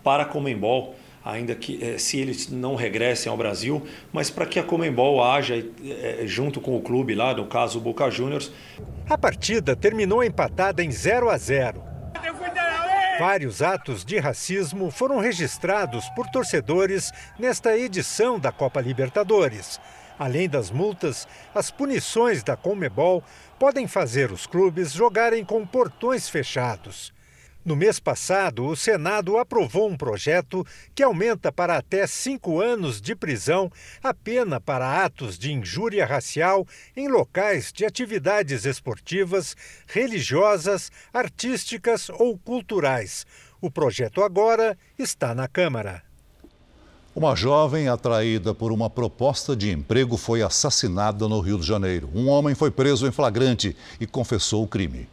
[0.03, 0.97] para a Comembol
[1.27, 5.57] ainda que eh, se eles não regressem ao Brasil, mas para que a Comembol haja
[5.57, 8.53] eh, junto com o clube lá, no caso o Boca Juniors.
[9.11, 11.83] A partida terminou empatada em 0 a 0.
[13.19, 19.81] Vários atos de racismo foram registrados por torcedores nesta edição da Copa Libertadores.
[20.19, 23.23] Além das multas, as punições da Comebol
[23.59, 27.16] podem fazer os clubes jogarem com portões fechados.
[27.67, 33.17] No mês passado, o Senado aprovou um projeto que aumenta para até cinco anos de
[33.17, 33.69] prisão
[34.01, 36.65] a pena para atos de injúria racial
[36.97, 39.57] em locais de atividades esportivas,
[39.89, 43.27] religiosas, artísticas ou culturais.
[43.61, 46.05] O projeto agora está na Câmara.
[47.17, 52.09] Uma jovem atraída por uma proposta de emprego foi assassinada no Rio de Janeiro.
[52.15, 55.09] Um homem foi preso em flagrante e confessou o crime.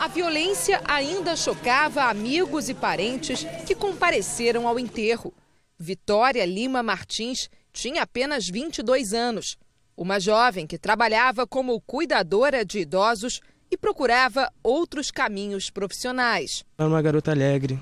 [0.00, 5.30] A violência ainda chocava amigos e parentes que compareceram ao enterro.
[5.78, 9.58] Vitória Lima Martins tinha apenas 22 anos.
[9.94, 16.64] Uma jovem que trabalhava como cuidadora de idosos e procurava outros caminhos profissionais.
[16.78, 17.78] Era uma garota alegre,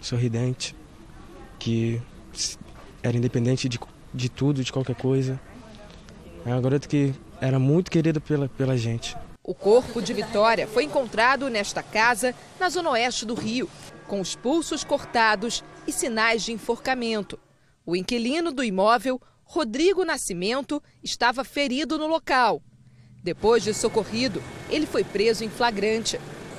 [0.00, 0.72] sorridente,
[1.58, 2.00] que
[3.02, 3.80] era independente de,
[4.14, 5.40] de tudo, de qualquer coisa.
[6.44, 9.16] É uma garota que era muito querida pela, pela gente.
[9.48, 13.70] O corpo de Vitória foi encontrado nesta casa, na zona oeste do Rio,
[14.08, 17.38] com os pulsos cortados e sinais de enforcamento.
[17.86, 22.60] O inquilino do imóvel, Rodrigo Nascimento, estava ferido no local.
[23.22, 26.18] Depois de socorrido, ele foi preso em flagrante.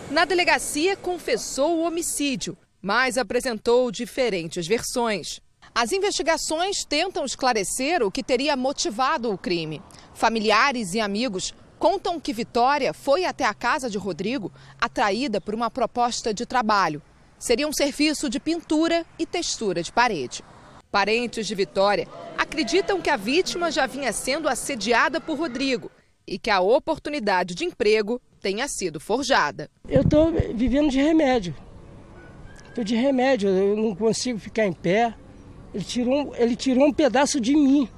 [0.10, 5.42] Na delegacia, confessou o homicídio, mas apresentou diferentes versões.
[5.76, 9.82] As investigações tentam esclarecer o que teria motivado o crime.
[10.14, 15.70] Familiares e amigos contam que Vitória foi até a casa de Rodrigo atraída por uma
[15.70, 17.02] proposta de trabalho.
[17.40, 20.44] Seria um serviço de pintura e textura de parede.
[20.92, 25.92] Parentes de Vitória acreditam que a vítima já vinha sendo assediada por Rodrigo
[26.26, 29.70] e que a oportunidade de emprego tenha sido forjada.
[29.88, 31.56] Eu estou vivendo de remédio.
[32.70, 35.14] Estou de remédio, eu não consigo ficar em pé.
[35.74, 37.90] Ele tirou, ele tirou um pedaço de mim.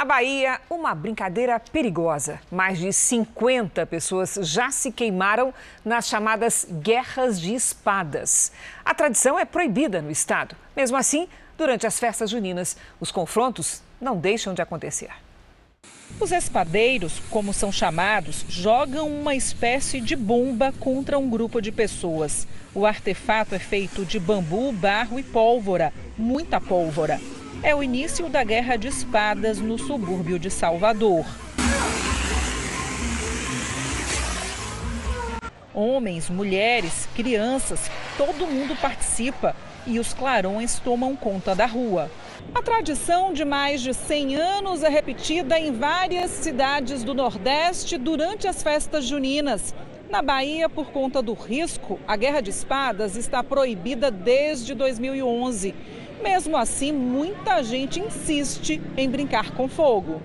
[0.00, 2.40] Na Bahia, uma brincadeira perigosa.
[2.50, 5.52] Mais de 50 pessoas já se queimaram
[5.84, 8.50] nas chamadas guerras de espadas.
[8.82, 10.56] A tradição é proibida no estado.
[10.74, 15.10] Mesmo assim, durante as festas juninas, os confrontos não deixam de acontecer.
[16.18, 22.48] Os espadeiros, como são chamados, jogam uma espécie de bomba contra um grupo de pessoas.
[22.74, 27.20] O artefato é feito de bambu, barro e pólvora, muita pólvora.
[27.62, 31.26] É o início da guerra de espadas no subúrbio de Salvador.
[35.74, 39.54] Homens, mulheres, crianças, todo mundo participa
[39.86, 42.10] e os clarões tomam conta da rua.
[42.54, 48.48] A tradição de mais de 100 anos é repetida em várias cidades do Nordeste durante
[48.48, 49.74] as festas juninas.
[50.08, 55.74] Na Bahia, por conta do risco, a guerra de espadas está proibida desde 2011.
[56.22, 60.20] Mesmo assim, muita gente insiste em brincar com fogo.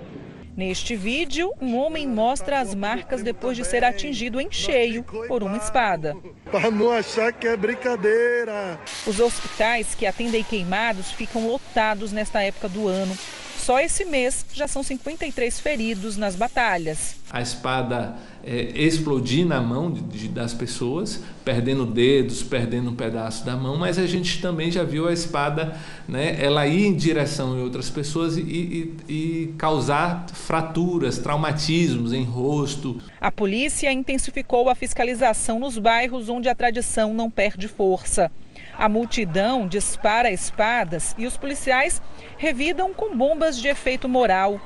[0.56, 5.58] Neste vídeo, um homem mostra as marcas depois de ser atingido em cheio por uma
[5.58, 6.16] espada.
[6.50, 8.80] Para não achar que é brincadeira.
[9.06, 13.18] Os hospitais que atendem queimados ficam lotados nesta época do ano.
[13.66, 17.16] Só esse mês já são 53 feridos nas batalhas.
[17.32, 23.44] A espada é, explodir na mão de, de, das pessoas, perdendo dedos, perdendo um pedaço
[23.44, 25.76] da mão, mas a gente também já viu a espada,
[26.08, 32.24] né, ela ir em direção em outras pessoas e, e, e causar fraturas, traumatismos em
[32.24, 33.02] rosto.
[33.20, 38.30] A polícia intensificou a fiscalização nos bairros onde a tradição não perde força.
[38.78, 42.02] A multidão dispara espadas e os policiais
[42.38, 44.60] revidam com bombas de efeito moral.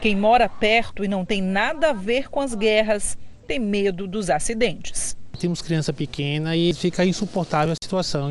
[0.00, 4.30] Quem mora perto e não tem nada a ver com as guerras tem medo dos
[4.30, 5.16] acidentes.
[5.38, 8.30] Temos criança pequena e fica insuportável a situação.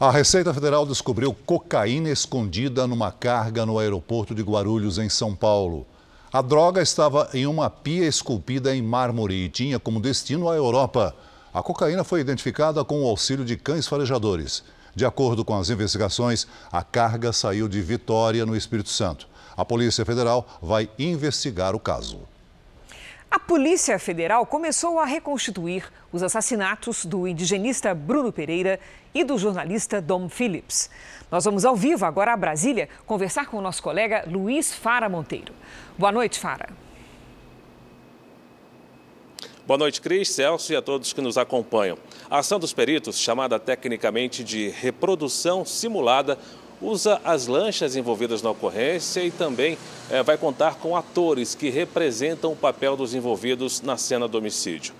[0.00, 5.86] A Receita Federal descobriu cocaína escondida numa carga no aeroporto de Guarulhos, em São Paulo.
[6.32, 11.14] A droga estava em uma pia esculpida em mármore e tinha como destino a Europa.
[11.56, 14.62] A cocaína foi identificada com o auxílio de cães farejadores.
[14.94, 19.26] De acordo com as investigações, a carga saiu de Vitória, no Espírito Santo.
[19.56, 22.20] A Polícia Federal vai investigar o caso.
[23.30, 28.78] A Polícia Federal começou a reconstituir os assassinatos do indigenista Bruno Pereira
[29.14, 30.90] e do jornalista Dom Phillips.
[31.30, 35.54] Nós vamos ao vivo agora a Brasília conversar com o nosso colega Luiz Fara Monteiro.
[35.96, 36.68] Boa noite, Fara.
[39.66, 41.98] Boa noite, Cris, Celso e a todos que nos acompanham.
[42.30, 46.38] A ação dos peritos, chamada tecnicamente de reprodução simulada,
[46.80, 49.76] usa as lanchas envolvidas na ocorrência e também
[50.08, 54.94] é, vai contar com atores que representam o papel dos envolvidos na cena do homicídio.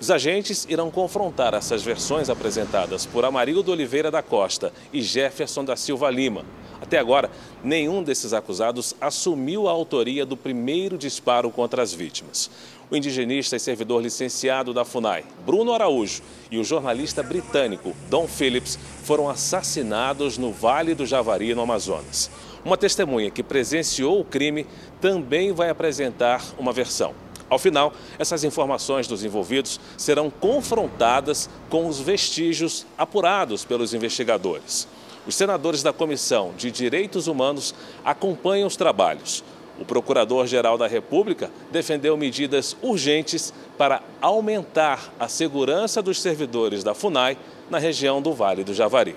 [0.00, 5.74] Os agentes irão confrontar essas versões apresentadas por Amarildo Oliveira da Costa e Jefferson da
[5.74, 6.44] Silva Lima.
[6.80, 7.28] Até agora,
[7.62, 12.50] nenhum desses acusados assumiu a autoria do primeiro disparo contra as vítimas
[12.92, 18.78] o indigenista e servidor licenciado da FUNAI, Bruno Araújo, e o jornalista britânico Don Phillips
[19.02, 22.30] foram assassinados no Vale do Javari, no Amazonas.
[22.62, 24.66] Uma testemunha que presenciou o crime
[25.00, 27.14] também vai apresentar uma versão.
[27.48, 34.86] Ao final, essas informações dos envolvidos serão confrontadas com os vestígios apurados pelos investigadores.
[35.26, 37.74] Os senadores da Comissão de Direitos Humanos
[38.04, 39.42] acompanham os trabalhos.
[39.78, 47.36] O Procurador-Geral da República defendeu medidas urgentes para aumentar a segurança dos servidores da FUNAI
[47.70, 49.16] na região do Vale do Javari.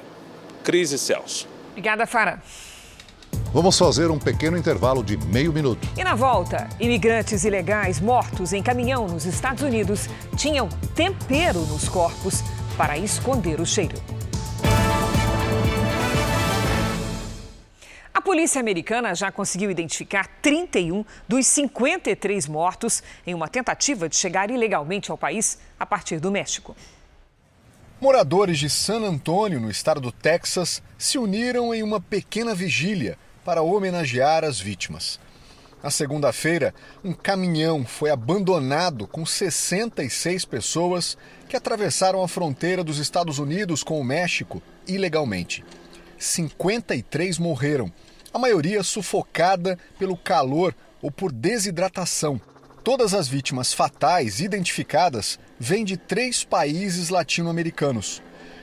[0.64, 1.48] Crise Celso.
[1.72, 2.42] Obrigada, Fara.
[3.54, 5.88] Vamos fazer um pequeno intervalo de meio minuto.
[5.98, 12.42] E na volta, imigrantes ilegais mortos em caminhão nos Estados Unidos tinham tempero nos corpos
[12.78, 13.96] para esconder o cheiro.
[18.16, 24.50] A polícia americana já conseguiu identificar 31 dos 53 mortos em uma tentativa de chegar
[24.50, 26.78] ilegalmente ao país a partir do México.
[28.00, 33.62] Moradores de San Antônio, no estado do Texas, se uniram em uma pequena vigília para
[33.62, 35.20] homenagear as vítimas.
[35.84, 41.18] Na segunda-feira, um caminhão foi abandonado com 66 pessoas
[41.50, 45.66] que atravessaram a fronteira dos Estados Unidos com o México ilegalmente.
[46.18, 47.92] 53 morreram,
[48.34, 52.40] a maioria sufocada pelo calor ou por desidratação.
[52.84, 58.22] Todas as vítimas fatais identificadas vêm de três países latino-americanos: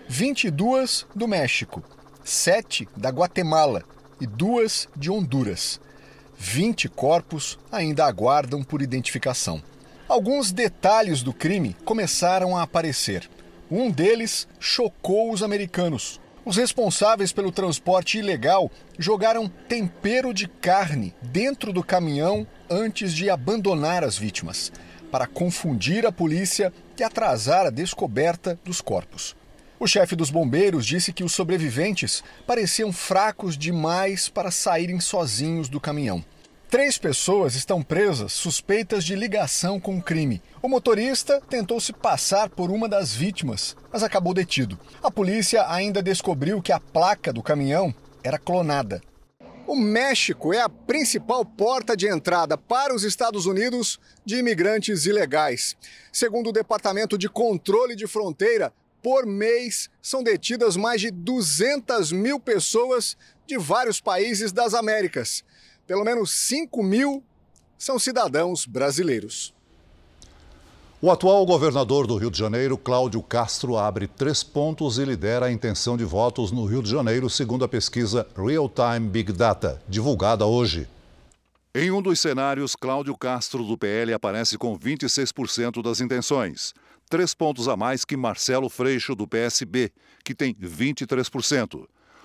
[0.09, 1.83] 22 do México,
[2.23, 3.83] 7 da Guatemala
[4.21, 5.81] e duas de Honduras.
[6.39, 9.63] 20 corpos ainda aguardam por identificação.
[10.09, 13.29] Alguns detalhes do crime começaram a aparecer.
[13.71, 16.21] Um deles chocou os americanos.
[16.45, 18.68] Os responsáveis pelo transporte ilegal
[18.99, 24.72] jogaram tempero de carne dentro do caminhão antes de abandonar as vítimas,
[25.11, 29.36] para confundir a polícia e atrasar a descoberta dos corpos.
[29.78, 35.80] O chefe dos bombeiros disse que os sobreviventes pareciam fracos demais para saírem sozinhos do
[35.80, 36.24] caminhão.
[36.73, 40.41] Três pessoas estão presas suspeitas de ligação com o crime.
[40.62, 44.81] O motorista tentou se passar por uma das vítimas, mas acabou detido.
[45.03, 47.95] A polícia ainda descobriu que a placa do caminhão
[48.25, 49.03] era clonada.
[49.66, 55.77] O México é a principal porta de entrada para os Estados Unidos de imigrantes ilegais.
[56.11, 62.41] Segundo o Departamento de Controle de Fronteira, por mês são detidas mais de 200 mil
[62.41, 63.14] pessoas
[63.47, 65.45] de vários países das Américas
[65.87, 67.22] pelo menos 5 mil
[67.78, 69.53] são cidadãos brasileiros.
[71.01, 75.51] O atual governador do Rio de Janeiro, Cláudio Castro, abre três pontos e lidera a
[75.51, 80.47] intenção de votos no Rio de Janeiro, segundo a pesquisa Real Time Big Data, divulgada
[80.47, 80.87] hoje.
[81.74, 86.72] Em um dos cenários, Cláudio Castro, do PL, aparece com 26% das intenções,
[87.11, 89.91] três pontos a mais que Marcelo Freixo, do PSB,
[90.22, 91.85] que tem 23%.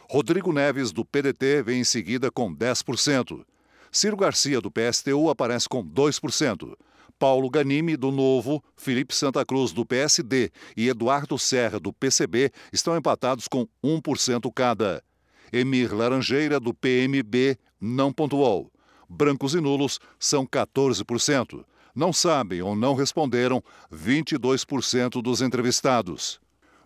[0.10, 3.44] Rodrigo Neves, do PDT, vem em seguida com 10%.
[3.92, 6.74] Ciro Garcia, do PSTU, aparece com 2%.
[7.20, 12.96] Paulo Ganimi, do Novo, Felipe Santa Cruz, do PSD e Eduardo Serra, do PCB, estão
[12.96, 15.04] empatados com 1% cada.
[15.52, 18.72] Emir Laranjeira, do PMB, não pontuou.
[19.10, 21.66] Brancos e nulos são 14%.
[21.94, 26.40] Não sabem ou não responderam 22% dos entrevistados.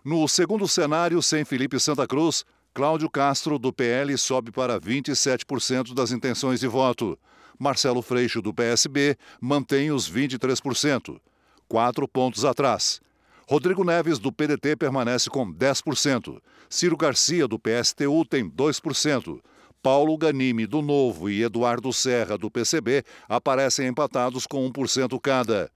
[0.04, 2.44] No segundo cenário, sem Felipe Santa Cruz,
[2.74, 7.18] Cláudio Castro, do PL, sobe para 27% das intenções de voto.
[7.58, 11.20] Marcelo Freixo, do PSB, mantém os 23%,
[11.68, 12.98] quatro pontos atrás.
[13.46, 16.40] Rodrigo Neves, do PDT, permanece com 10%.
[16.70, 19.38] Ciro Garcia, do PSTU, tem 2%.
[19.82, 25.70] Paulo Ganime, do Novo, e Eduardo Serra, do PCB, aparecem empatados com 1% cada.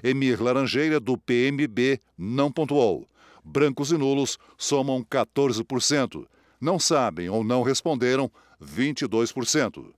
[0.00, 3.04] Emir Laranjeira, do PMB, não pontuou.
[3.44, 6.24] Brancos e nulos somam 14%
[6.60, 8.30] não sabem ou não responderam
[8.62, 9.92] 22%.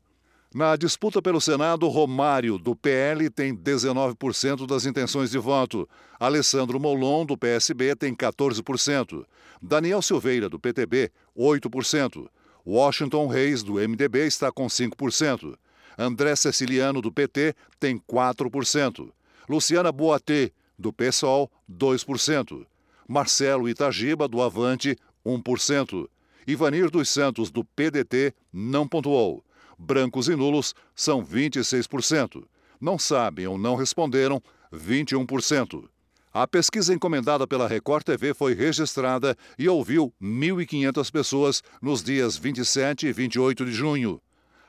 [0.54, 5.86] Na disputa pelo Senado, Romário, do PL, tem 19% das intenções de voto.
[6.18, 9.26] Alessandro Molon, do PSB, tem 14%.
[9.61, 12.28] Daniel Silveira, do PTB, 8%.
[12.66, 15.54] Washington Reis, do MDB, está com 5%.
[15.98, 19.11] André Ceciliano, do PT, tem 4%.
[19.48, 22.64] Luciana Boatê, do PSOL, 2%.
[23.06, 24.96] Marcelo Itagiba, do Avante,
[25.26, 26.09] 1%.
[26.49, 29.44] Ivanir dos Santos, do PDT, não pontuou.
[29.78, 32.42] Brancos e nulos são 26%.
[32.80, 34.42] Não sabem ou não responderam,
[34.72, 35.84] 21%.
[36.32, 43.09] A pesquisa encomendada pela Record TV foi registrada e ouviu 1.500 pessoas nos dias 27
[43.09, 44.18] e 28 de junho.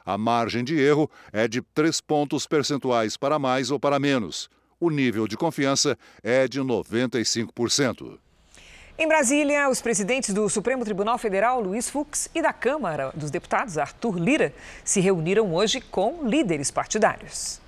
[0.05, 4.49] A margem de erro é de 3 pontos percentuais para mais ou para menos.
[4.81, 8.19] O nível de confiança é de 95%.
[9.01, 13.77] Em Brasília, os presidentes do Supremo Tribunal Federal, Luiz Fux, e da Câmara dos Deputados,
[13.77, 17.61] Arthur Lira, se reuniram hoje com líderes partidários.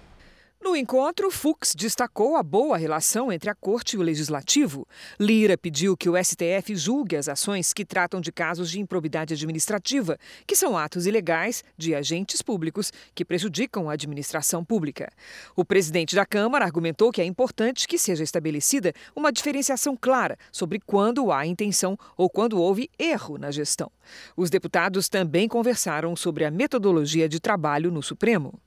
[0.64, 4.88] No encontro, Fux destacou a boa relação entre a Corte e o Legislativo.
[5.20, 10.20] Lira pediu que o STF julgue as ações que tratam de casos de improbidade administrativa,
[10.45, 15.12] que são atos ilegais de agentes públicos que prejudicam a administração pública.
[15.55, 20.80] O presidente da Câmara argumentou que é importante que seja estabelecida uma diferenciação clara sobre
[20.80, 23.91] quando há intenção ou quando houve erro na gestão.
[24.38, 28.62] Os deputados também conversaram sobre a metodologia de trabalho no Supremo.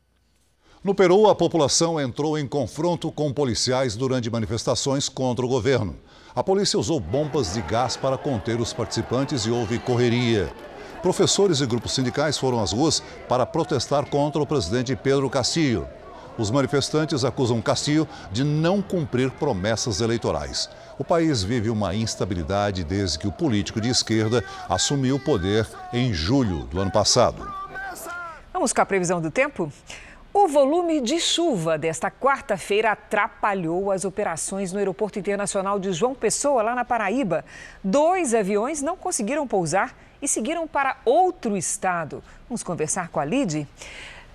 [0.84, 5.96] No Peru, a população entrou em confronto com policiais durante manifestações contra o governo.
[6.36, 10.52] A polícia usou bombas de gás para conter os participantes e houve correria.
[11.00, 15.88] Professores e grupos sindicais foram às ruas para protestar contra o presidente Pedro Castillo.
[16.36, 20.68] Os manifestantes acusam Castillo de não cumprir promessas eleitorais.
[20.98, 26.12] O país vive uma instabilidade desde que o político de esquerda assumiu o poder em
[26.12, 27.50] julho do ano passado.
[28.52, 29.72] Vamos com a previsão do tempo?
[30.36, 36.60] O volume de chuva desta quarta-feira atrapalhou as operações no Aeroporto Internacional de João Pessoa,
[36.60, 37.44] lá na Paraíba.
[37.84, 42.20] Dois aviões não conseguiram pousar e seguiram para outro estado.
[42.48, 43.64] Vamos conversar com a Lid.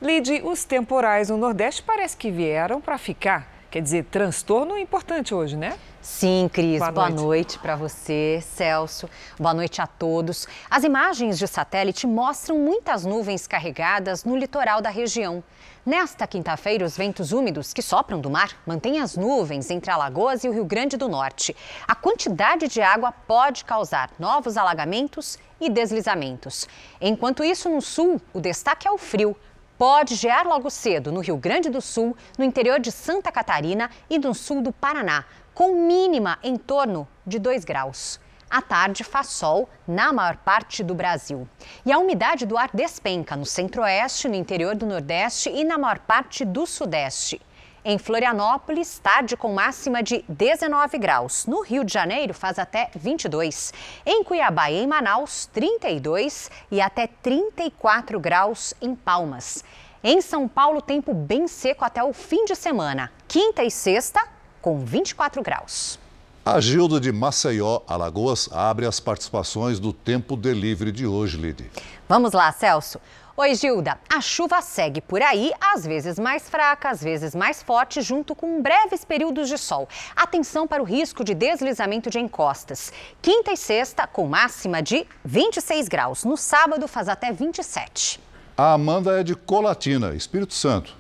[0.02, 3.59] Lid, os temporais no Nordeste parece que vieram para ficar.
[3.72, 5.78] Quer dizer, transtorno importante hoje, né?
[6.02, 6.80] Sim, Cris.
[6.80, 9.08] Boa, Boa noite, noite para você, Celso.
[9.40, 10.48] Boa noite a todos.
[10.72, 15.44] As imagens de satélite mostram muitas nuvens carregadas no litoral da região.
[15.86, 20.50] Nesta quinta-feira, os ventos úmidos que sopram do mar mantêm as nuvens entre Alagoas e
[20.50, 21.56] o Rio Grande do Norte.
[21.88, 26.68] A quantidade de água pode causar novos alagamentos e deslizamentos.
[27.00, 29.38] Enquanto isso, no sul, o destaque é o frio
[29.80, 34.20] pode gear logo cedo no Rio Grande do Sul, no interior de Santa Catarina e
[34.20, 35.24] no sul do Paraná,
[35.54, 38.20] com mínima em torno de 2 graus.
[38.50, 41.48] À tarde faz sol na maior parte do Brasil.
[41.86, 46.00] E a umidade do ar despenca no centro-oeste, no interior do Nordeste e na maior
[46.00, 47.40] parte do Sudeste.
[47.84, 51.46] Em Florianópolis, tarde com máxima de 19 graus.
[51.46, 53.74] No Rio de Janeiro, faz até 22.
[54.06, 59.64] Em Cuiabá e em Manaus, 32 e até 34 graus em Palmas.
[60.04, 63.12] Em São Paulo, tempo bem seco até o fim de semana.
[63.28, 64.28] Quinta e sexta,
[64.62, 65.98] com 24 graus.
[66.46, 71.70] A Gilda de Maceió, Alagoas, abre as participações do Tempo Delivery de hoje, Lide.
[72.08, 73.00] Vamos lá, Celso.
[73.42, 73.98] Oi, Gilda.
[74.14, 78.62] A chuva segue por aí, às vezes mais fraca, às vezes mais forte, junto com
[78.62, 79.88] breves períodos de sol.
[80.14, 82.92] Atenção para o risco de deslizamento de encostas.
[83.22, 86.26] Quinta e sexta, com máxima de 26 graus.
[86.26, 88.20] No sábado, faz até 27.
[88.58, 90.99] A Amanda é de Colatina, Espírito Santo.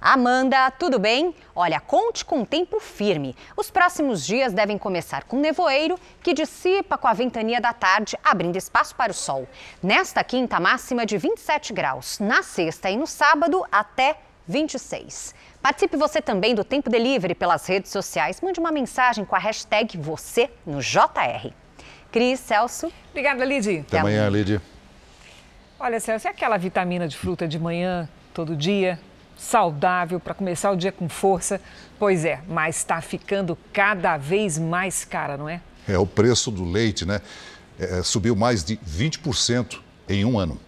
[0.00, 1.34] Amanda, tudo bem?
[1.54, 3.36] Olha, conte com tempo firme.
[3.54, 8.56] Os próximos dias devem começar com nevoeiro, que dissipa com a ventania da tarde, abrindo
[8.56, 9.46] espaço para o sol.
[9.82, 12.18] Nesta quinta, máxima de 27 graus.
[12.18, 15.34] Na sexta e no sábado, até 26.
[15.60, 18.40] Participe você também do Tempo Delivery pelas redes sociais.
[18.40, 21.52] Mande uma mensagem com a hashtag você no JR.
[22.10, 22.90] Cris, Celso.
[23.10, 23.84] Obrigada, Lidy.
[23.86, 24.58] Até amanhã, Lidy.
[25.78, 28.98] Olha, Celso, é aquela vitamina de fruta de manhã, todo dia?
[29.40, 31.60] Saudável para começar o dia com força.
[31.98, 35.60] Pois é, mas está ficando cada vez mais cara, não é?
[35.88, 37.20] É, o preço do leite, né?
[37.78, 39.78] É, subiu mais de 20%
[40.08, 40.60] em um ano.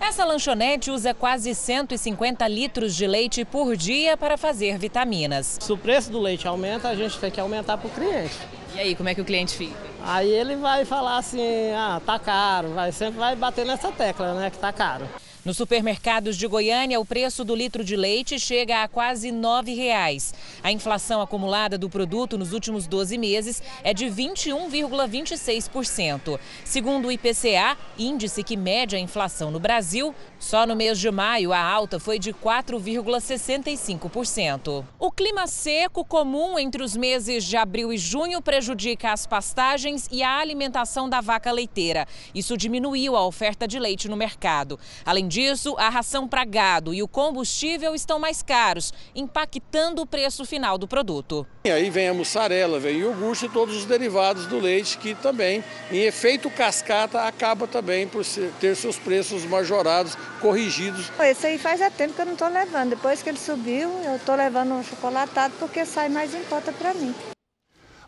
[0.00, 5.56] Essa lanchonete usa quase 150 litros de leite por dia para fazer vitaminas.
[5.60, 8.36] Se o preço do leite aumenta, a gente tem que aumentar para o cliente.
[8.74, 9.76] E aí, como é que o cliente fica?
[10.02, 14.50] Aí ele vai falar assim, ah, tá caro, vai, sempre vai bater nessa tecla, né,
[14.50, 15.08] que tá caro.
[15.44, 20.32] Nos supermercados de Goiânia, o preço do litro de leite chega a quase R$ 9,00.
[20.62, 26.40] A inflação acumulada do produto nos últimos 12 meses é de 21,26%.
[26.64, 31.52] Segundo o IPCA, índice que mede a inflação no Brasil, só no mês de maio
[31.52, 34.82] a alta foi de 4,65%.
[34.98, 40.22] O clima seco comum entre os meses de abril e junho prejudica as pastagens e
[40.22, 42.08] a alimentação da vaca leiteira.
[42.34, 44.80] Isso diminuiu a oferta de leite no mercado.
[45.04, 50.44] Além disso, a ração para gado e o combustível estão mais caros, impactando o preço
[50.44, 51.44] final do produto.
[51.64, 55.12] E aí vem a mussarela, vem o iogurte e todos os derivados do leite que
[55.16, 58.24] também, em efeito cascata, acaba também por
[58.60, 61.10] ter seus preços majorados, corrigidos.
[61.18, 62.90] Esse aí faz é tempo que eu não estou levando.
[62.90, 66.94] Depois que ele subiu, eu estou levando um chocolatado porque sai mais em conta para
[66.94, 67.12] mim.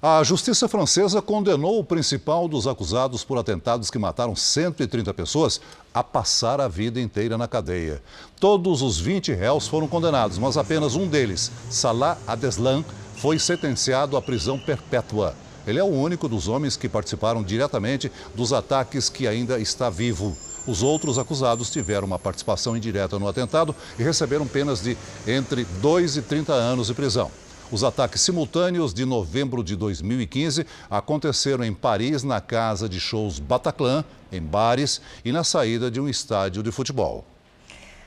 [0.03, 5.59] A justiça francesa condenou o principal dos acusados por atentados que mataram 130 pessoas
[5.95, 8.03] a passar a vida inteira na cadeia.
[8.39, 12.85] Todos os 20 réus foram condenados, mas apenas um deles, Salah Adeslam,
[13.17, 15.35] foi sentenciado à prisão perpétua.
[15.67, 20.37] Ele é o único dos homens que participaram diretamente dos ataques que ainda está vivo.
[20.67, 24.95] Os outros acusados tiveram uma participação indireta no atentado e receberam penas de
[25.27, 27.31] entre 2 e 30 anos de prisão.
[27.71, 34.05] Os ataques simultâneos de novembro de 2015 aconteceram em Paris, na casa de shows Bataclan,
[34.31, 37.25] em bares e na saída de um estádio de futebol.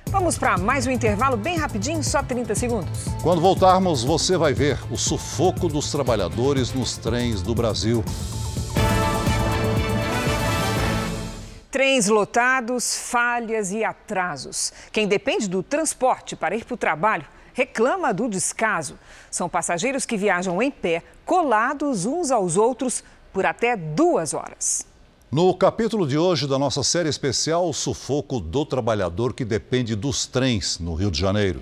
[0.07, 3.05] Vamos para mais um intervalo bem rapidinho, só 30 segundos.
[3.21, 8.03] Quando voltarmos, você vai ver o sufoco dos trabalhadores nos trens do Brasil.
[11.69, 14.71] Trens lotados, falhas e atrasos.
[14.91, 17.25] Quem depende do transporte para ir para o trabalho
[17.59, 18.97] reclama do descaso.
[19.29, 23.03] São passageiros que viajam em pé, colados uns aos outros,
[23.33, 24.87] por até duas horas.
[25.29, 30.25] No capítulo de hoje da nossa série especial, o sufoco do trabalhador que depende dos
[30.25, 31.61] trens no Rio de Janeiro.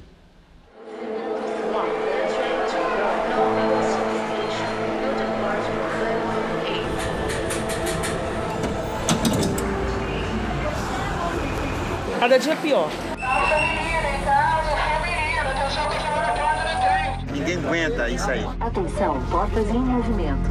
[12.20, 13.07] Cada dia é pior.
[17.48, 18.46] Ninguém aguenta isso aí.
[18.60, 20.50] Atenção, portas em movimento.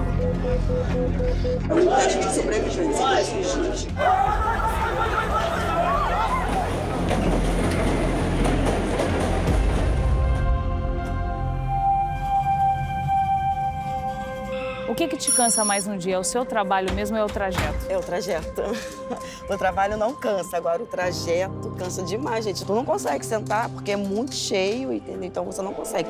[14.88, 16.14] O que, que te cansa mais no dia?
[16.14, 17.86] É o seu trabalho mesmo ou é o trajeto?
[17.88, 18.62] É o trajeto.
[19.48, 22.64] O trabalho não cansa, agora o trajeto cansa demais, gente.
[22.64, 25.22] Tu não consegue sentar porque é muito cheio, entendeu?
[25.22, 26.08] Então você não consegue.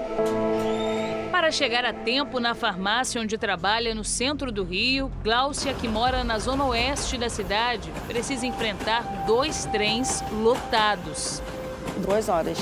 [1.30, 6.24] Para chegar a tempo na farmácia onde trabalha no centro do Rio, Gláucia, que mora
[6.24, 11.42] na zona oeste da cidade, precisa enfrentar dois trens lotados.
[11.98, 12.58] Duas horas.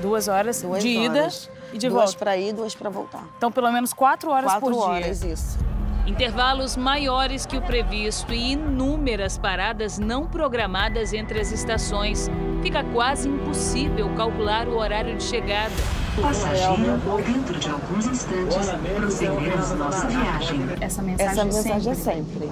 [0.00, 1.44] Duas horas Duas de horas.
[1.44, 2.18] ida e de duas volta.
[2.18, 3.24] para ir, duas para voltar.
[3.36, 4.82] Então, pelo menos quatro horas Quatro por dia.
[4.82, 5.58] horas, isso.
[6.06, 12.30] Intervalos maiores que o previsto e inúmeras paradas não programadas entre as estações.
[12.62, 15.72] Fica quase impossível calcular o horário de chegada.
[16.20, 18.56] Passageiro, dentro de alguns instantes,
[18.96, 20.60] prosseguiremos nossa viagem.
[20.80, 22.50] Essa mensagem, Essa mensagem é sempre.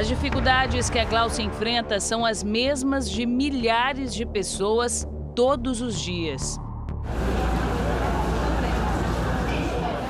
[0.00, 6.00] As dificuldades que a Glaucia enfrenta são as mesmas de milhares de pessoas todos os
[6.00, 6.58] dias.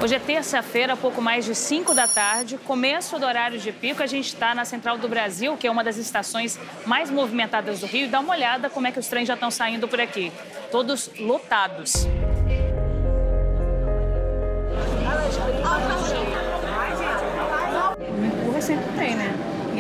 [0.01, 4.01] Hoje é terça-feira, pouco mais de 5 da tarde, começo do horário de pico.
[4.01, 7.87] A gente está na Central do Brasil, que é uma das estações mais movimentadas do
[7.87, 8.09] Rio.
[8.09, 10.31] Dá uma olhada como é que os trens já estão saindo por aqui.
[10.71, 12.07] Todos lotados.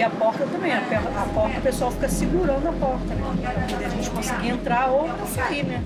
[0.01, 0.72] E a porta também.
[0.72, 3.53] A, a porta o pessoal fica segurando a porta, né?
[3.53, 5.84] Pra poder a gente conseguir entrar ou sair, né?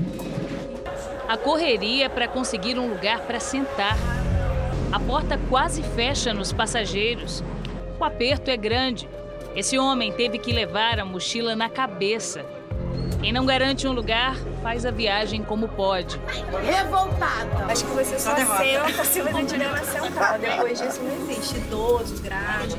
[1.29, 3.97] A correria é para conseguir um lugar para sentar.
[4.93, 7.43] A porta quase fecha nos passageiros.
[7.99, 9.09] O aperto é grande.
[9.57, 12.45] Esse homem teve que levar a mochila na cabeça.
[13.21, 16.21] Quem não garante um lugar, faz a viagem como pode.
[16.65, 17.65] Revoltada.
[17.69, 20.39] Acho que você só senta se você estiver na central.
[20.39, 21.57] Depois disso não existe.
[21.57, 22.77] Idoso, grave.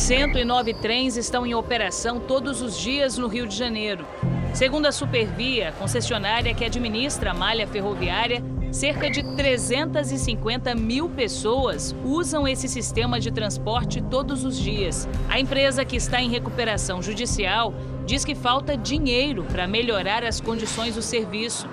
[0.00, 4.06] 109 trens estão em operação todos os dias no Rio de Janeiro.
[4.54, 8.42] Segundo a Supervia, concessionária que administra a malha ferroviária,
[8.72, 15.06] cerca de 350 mil pessoas usam esse sistema de transporte todos os dias.
[15.28, 17.74] A empresa, que está em recuperação judicial,
[18.06, 21.68] diz que falta dinheiro para melhorar as condições do serviço.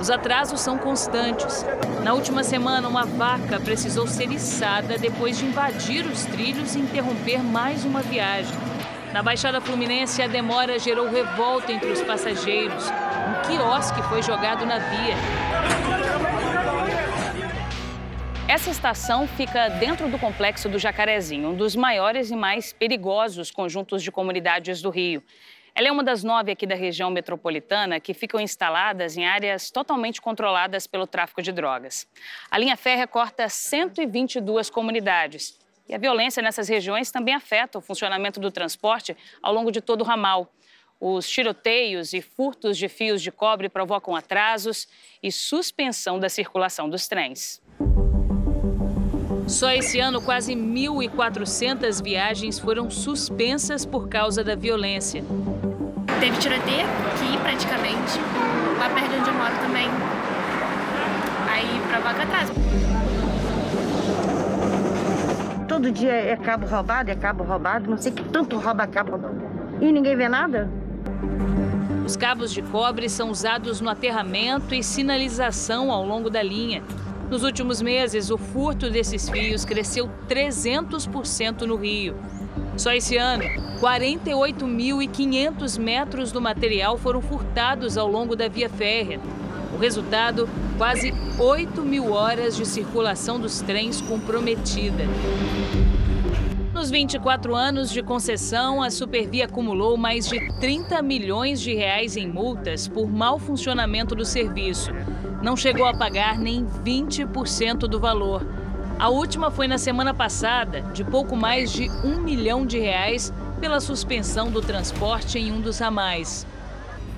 [0.00, 1.64] Os atrasos são constantes.
[2.02, 7.42] Na última semana, uma vaca precisou ser içada depois de invadir os trilhos e interromper
[7.42, 8.54] mais uma viagem.
[9.12, 12.84] Na Baixada Fluminense, a demora gerou revolta entre os passageiros.
[12.90, 15.16] Um quiosque foi jogado na via.
[18.48, 24.02] Essa estação fica dentro do complexo do Jacarezinho, um dos maiores e mais perigosos conjuntos
[24.02, 25.22] de comunidades do Rio.
[25.76, 30.22] Ela é uma das nove aqui da região metropolitana que ficam instaladas em áreas totalmente
[30.22, 32.08] controladas pelo tráfico de drogas.
[32.50, 35.60] A linha férrea corta 122 comunidades.
[35.86, 40.00] E a violência nessas regiões também afeta o funcionamento do transporte ao longo de todo
[40.00, 40.50] o ramal.
[40.98, 44.88] Os tiroteios e furtos de fios de cobre provocam atrasos
[45.22, 47.60] e suspensão da circulação dos trens.
[49.46, 55.22] Só esse ano, quase 1.400 viagens foram suspensas por causa da violência.
[56.20, 58.18] Teve tiroteio aqui, praticamente.
[58.78, 59.88] Lá perto de onde eu moro também.
[61.50, 62.52] Aí provoca atraso.
[65.68, 69.36] Todo dia é cabo roubado, é cabo roubado, não sei que tanto rouba cabo roubado.
[69.80, 70.70] E ninguém vê nada?
[72.06, 76.82] Os cabos de cobre são usados no aterramento e sinalização ao longo da linha.
[77.28, 82.14] Nos últimos meses, o furto desses fios cresceu 300% no Rio.
[82.76, 83.44] Só esse ano,
[83.80, 89.18] 48.500 metros do material foram furtados ao longo da via férrea.
[89.74, 95.04] O resultado, quase 8 mil horas de circulação dos trens comprometida.
[96.74, 102.28] Nos 24 anos de concessão, a Supervia acumulou mais de 30 milhões de reais em
[102.28, 104.90] multas por mau funcionamento do serviço.
[105.42, 108.55] Não chegou a pagar nem 20% do valor.
[108.98, 113.30] A última foi na semana passada, de pouco mais de um milhão de reais,
[113.60, 116.46] pela suspensão do transporte em um dos ramais.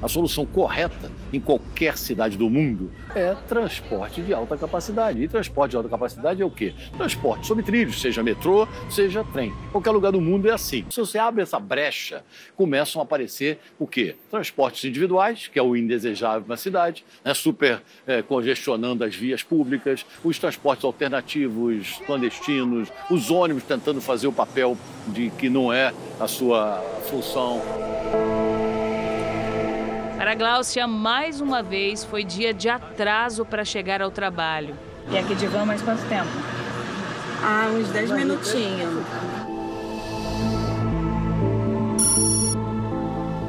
[0.03, 5.23] A solução correta em qualquer cidade do mundo é transporte de alta capacidade.
[5.23, 6.75] E transporte de alta capacidade é o quê?
[6.97, 9.53] Transporte sobre trilhos, seja metrô, seja trem.
[9.73, 10.85] Qualquer lugar do mundo é assim.
[10.91, 12.25] Se você abre essa brecha,
[12.57, 14.15] começam a aparecer o quê?
[14.31, 17.35] Transportes individuais, que é o indesejável na cidade, né?
[17.35, 24.33] super é, congestionando as vias públicas, os transportes alternativos, clandestinos, os ônibus tentando fazer o
[24.33, 24.77] papel
[25.09, 27.61] de que não é a sua função.
[30.29, 34.79] Para Gláucia, mais uma vez foi dia de atraso para chegar ao trabalho.
[35.11, 36.29] E aqui de van mais quanto tempo?
[37.43, 39.07] Ah, uns 10 minutinhos.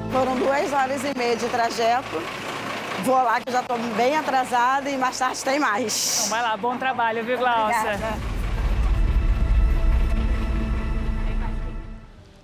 [0.09, 2.23] Foram duas horas e meia de trajeto.
[3.03, 6.27] Vou lá que eu já estou bem atrasada e mais tarde tem mais.
[6.27, 7.77] Então vai lá, bom trabalho, viu, Glaucia?
[7.77, 8.38] Obrigada.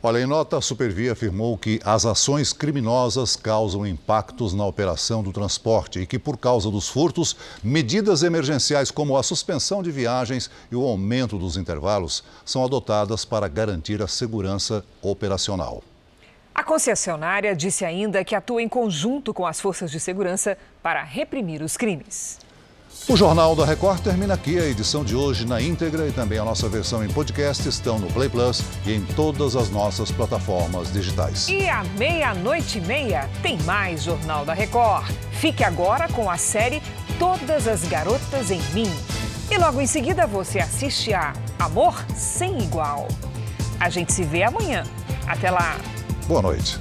[0.07, 5.33] Olha, em nota, a Supervia afirmou que as ações criminosas causam impactos na operação do
[5.33, 10.75] transporte e que, por causa dos furtos, medidas emergenciais como a suspensão de viagens e
[10.75, 15.83] o aumento dos intervalos são adotadas para garantir a segurança operacional.
[16.53, 21.63] A concessionária disse ainda que atua em conjunto com as forças de segurança para reprimir
[21.63, 22.44] os crimes.
[23.07, 24.57] O Jornal da Record termina aqui.
[24.57, 28.07] A edição de hoje na íntegra e também a nossa versão em podcast estão no
[28.07, 31.47] Play Plus e em todas as nossas plataformas digitais.
[31.47, 35.05] E à meia-noite e meia tem mais Jornal da Record.
[35.33, 36.81] Fique agora com a série
[37.19, 38.91] Todas as Garotas em Mim.
[39.51, 43.07] E logo em seguida você assiste a Amor Sem Igual.
[43.79, 44.83] A gente se vê amanhã.
[45.27, 45.77] Até lá.
[46.27, 46.79] Boa noite.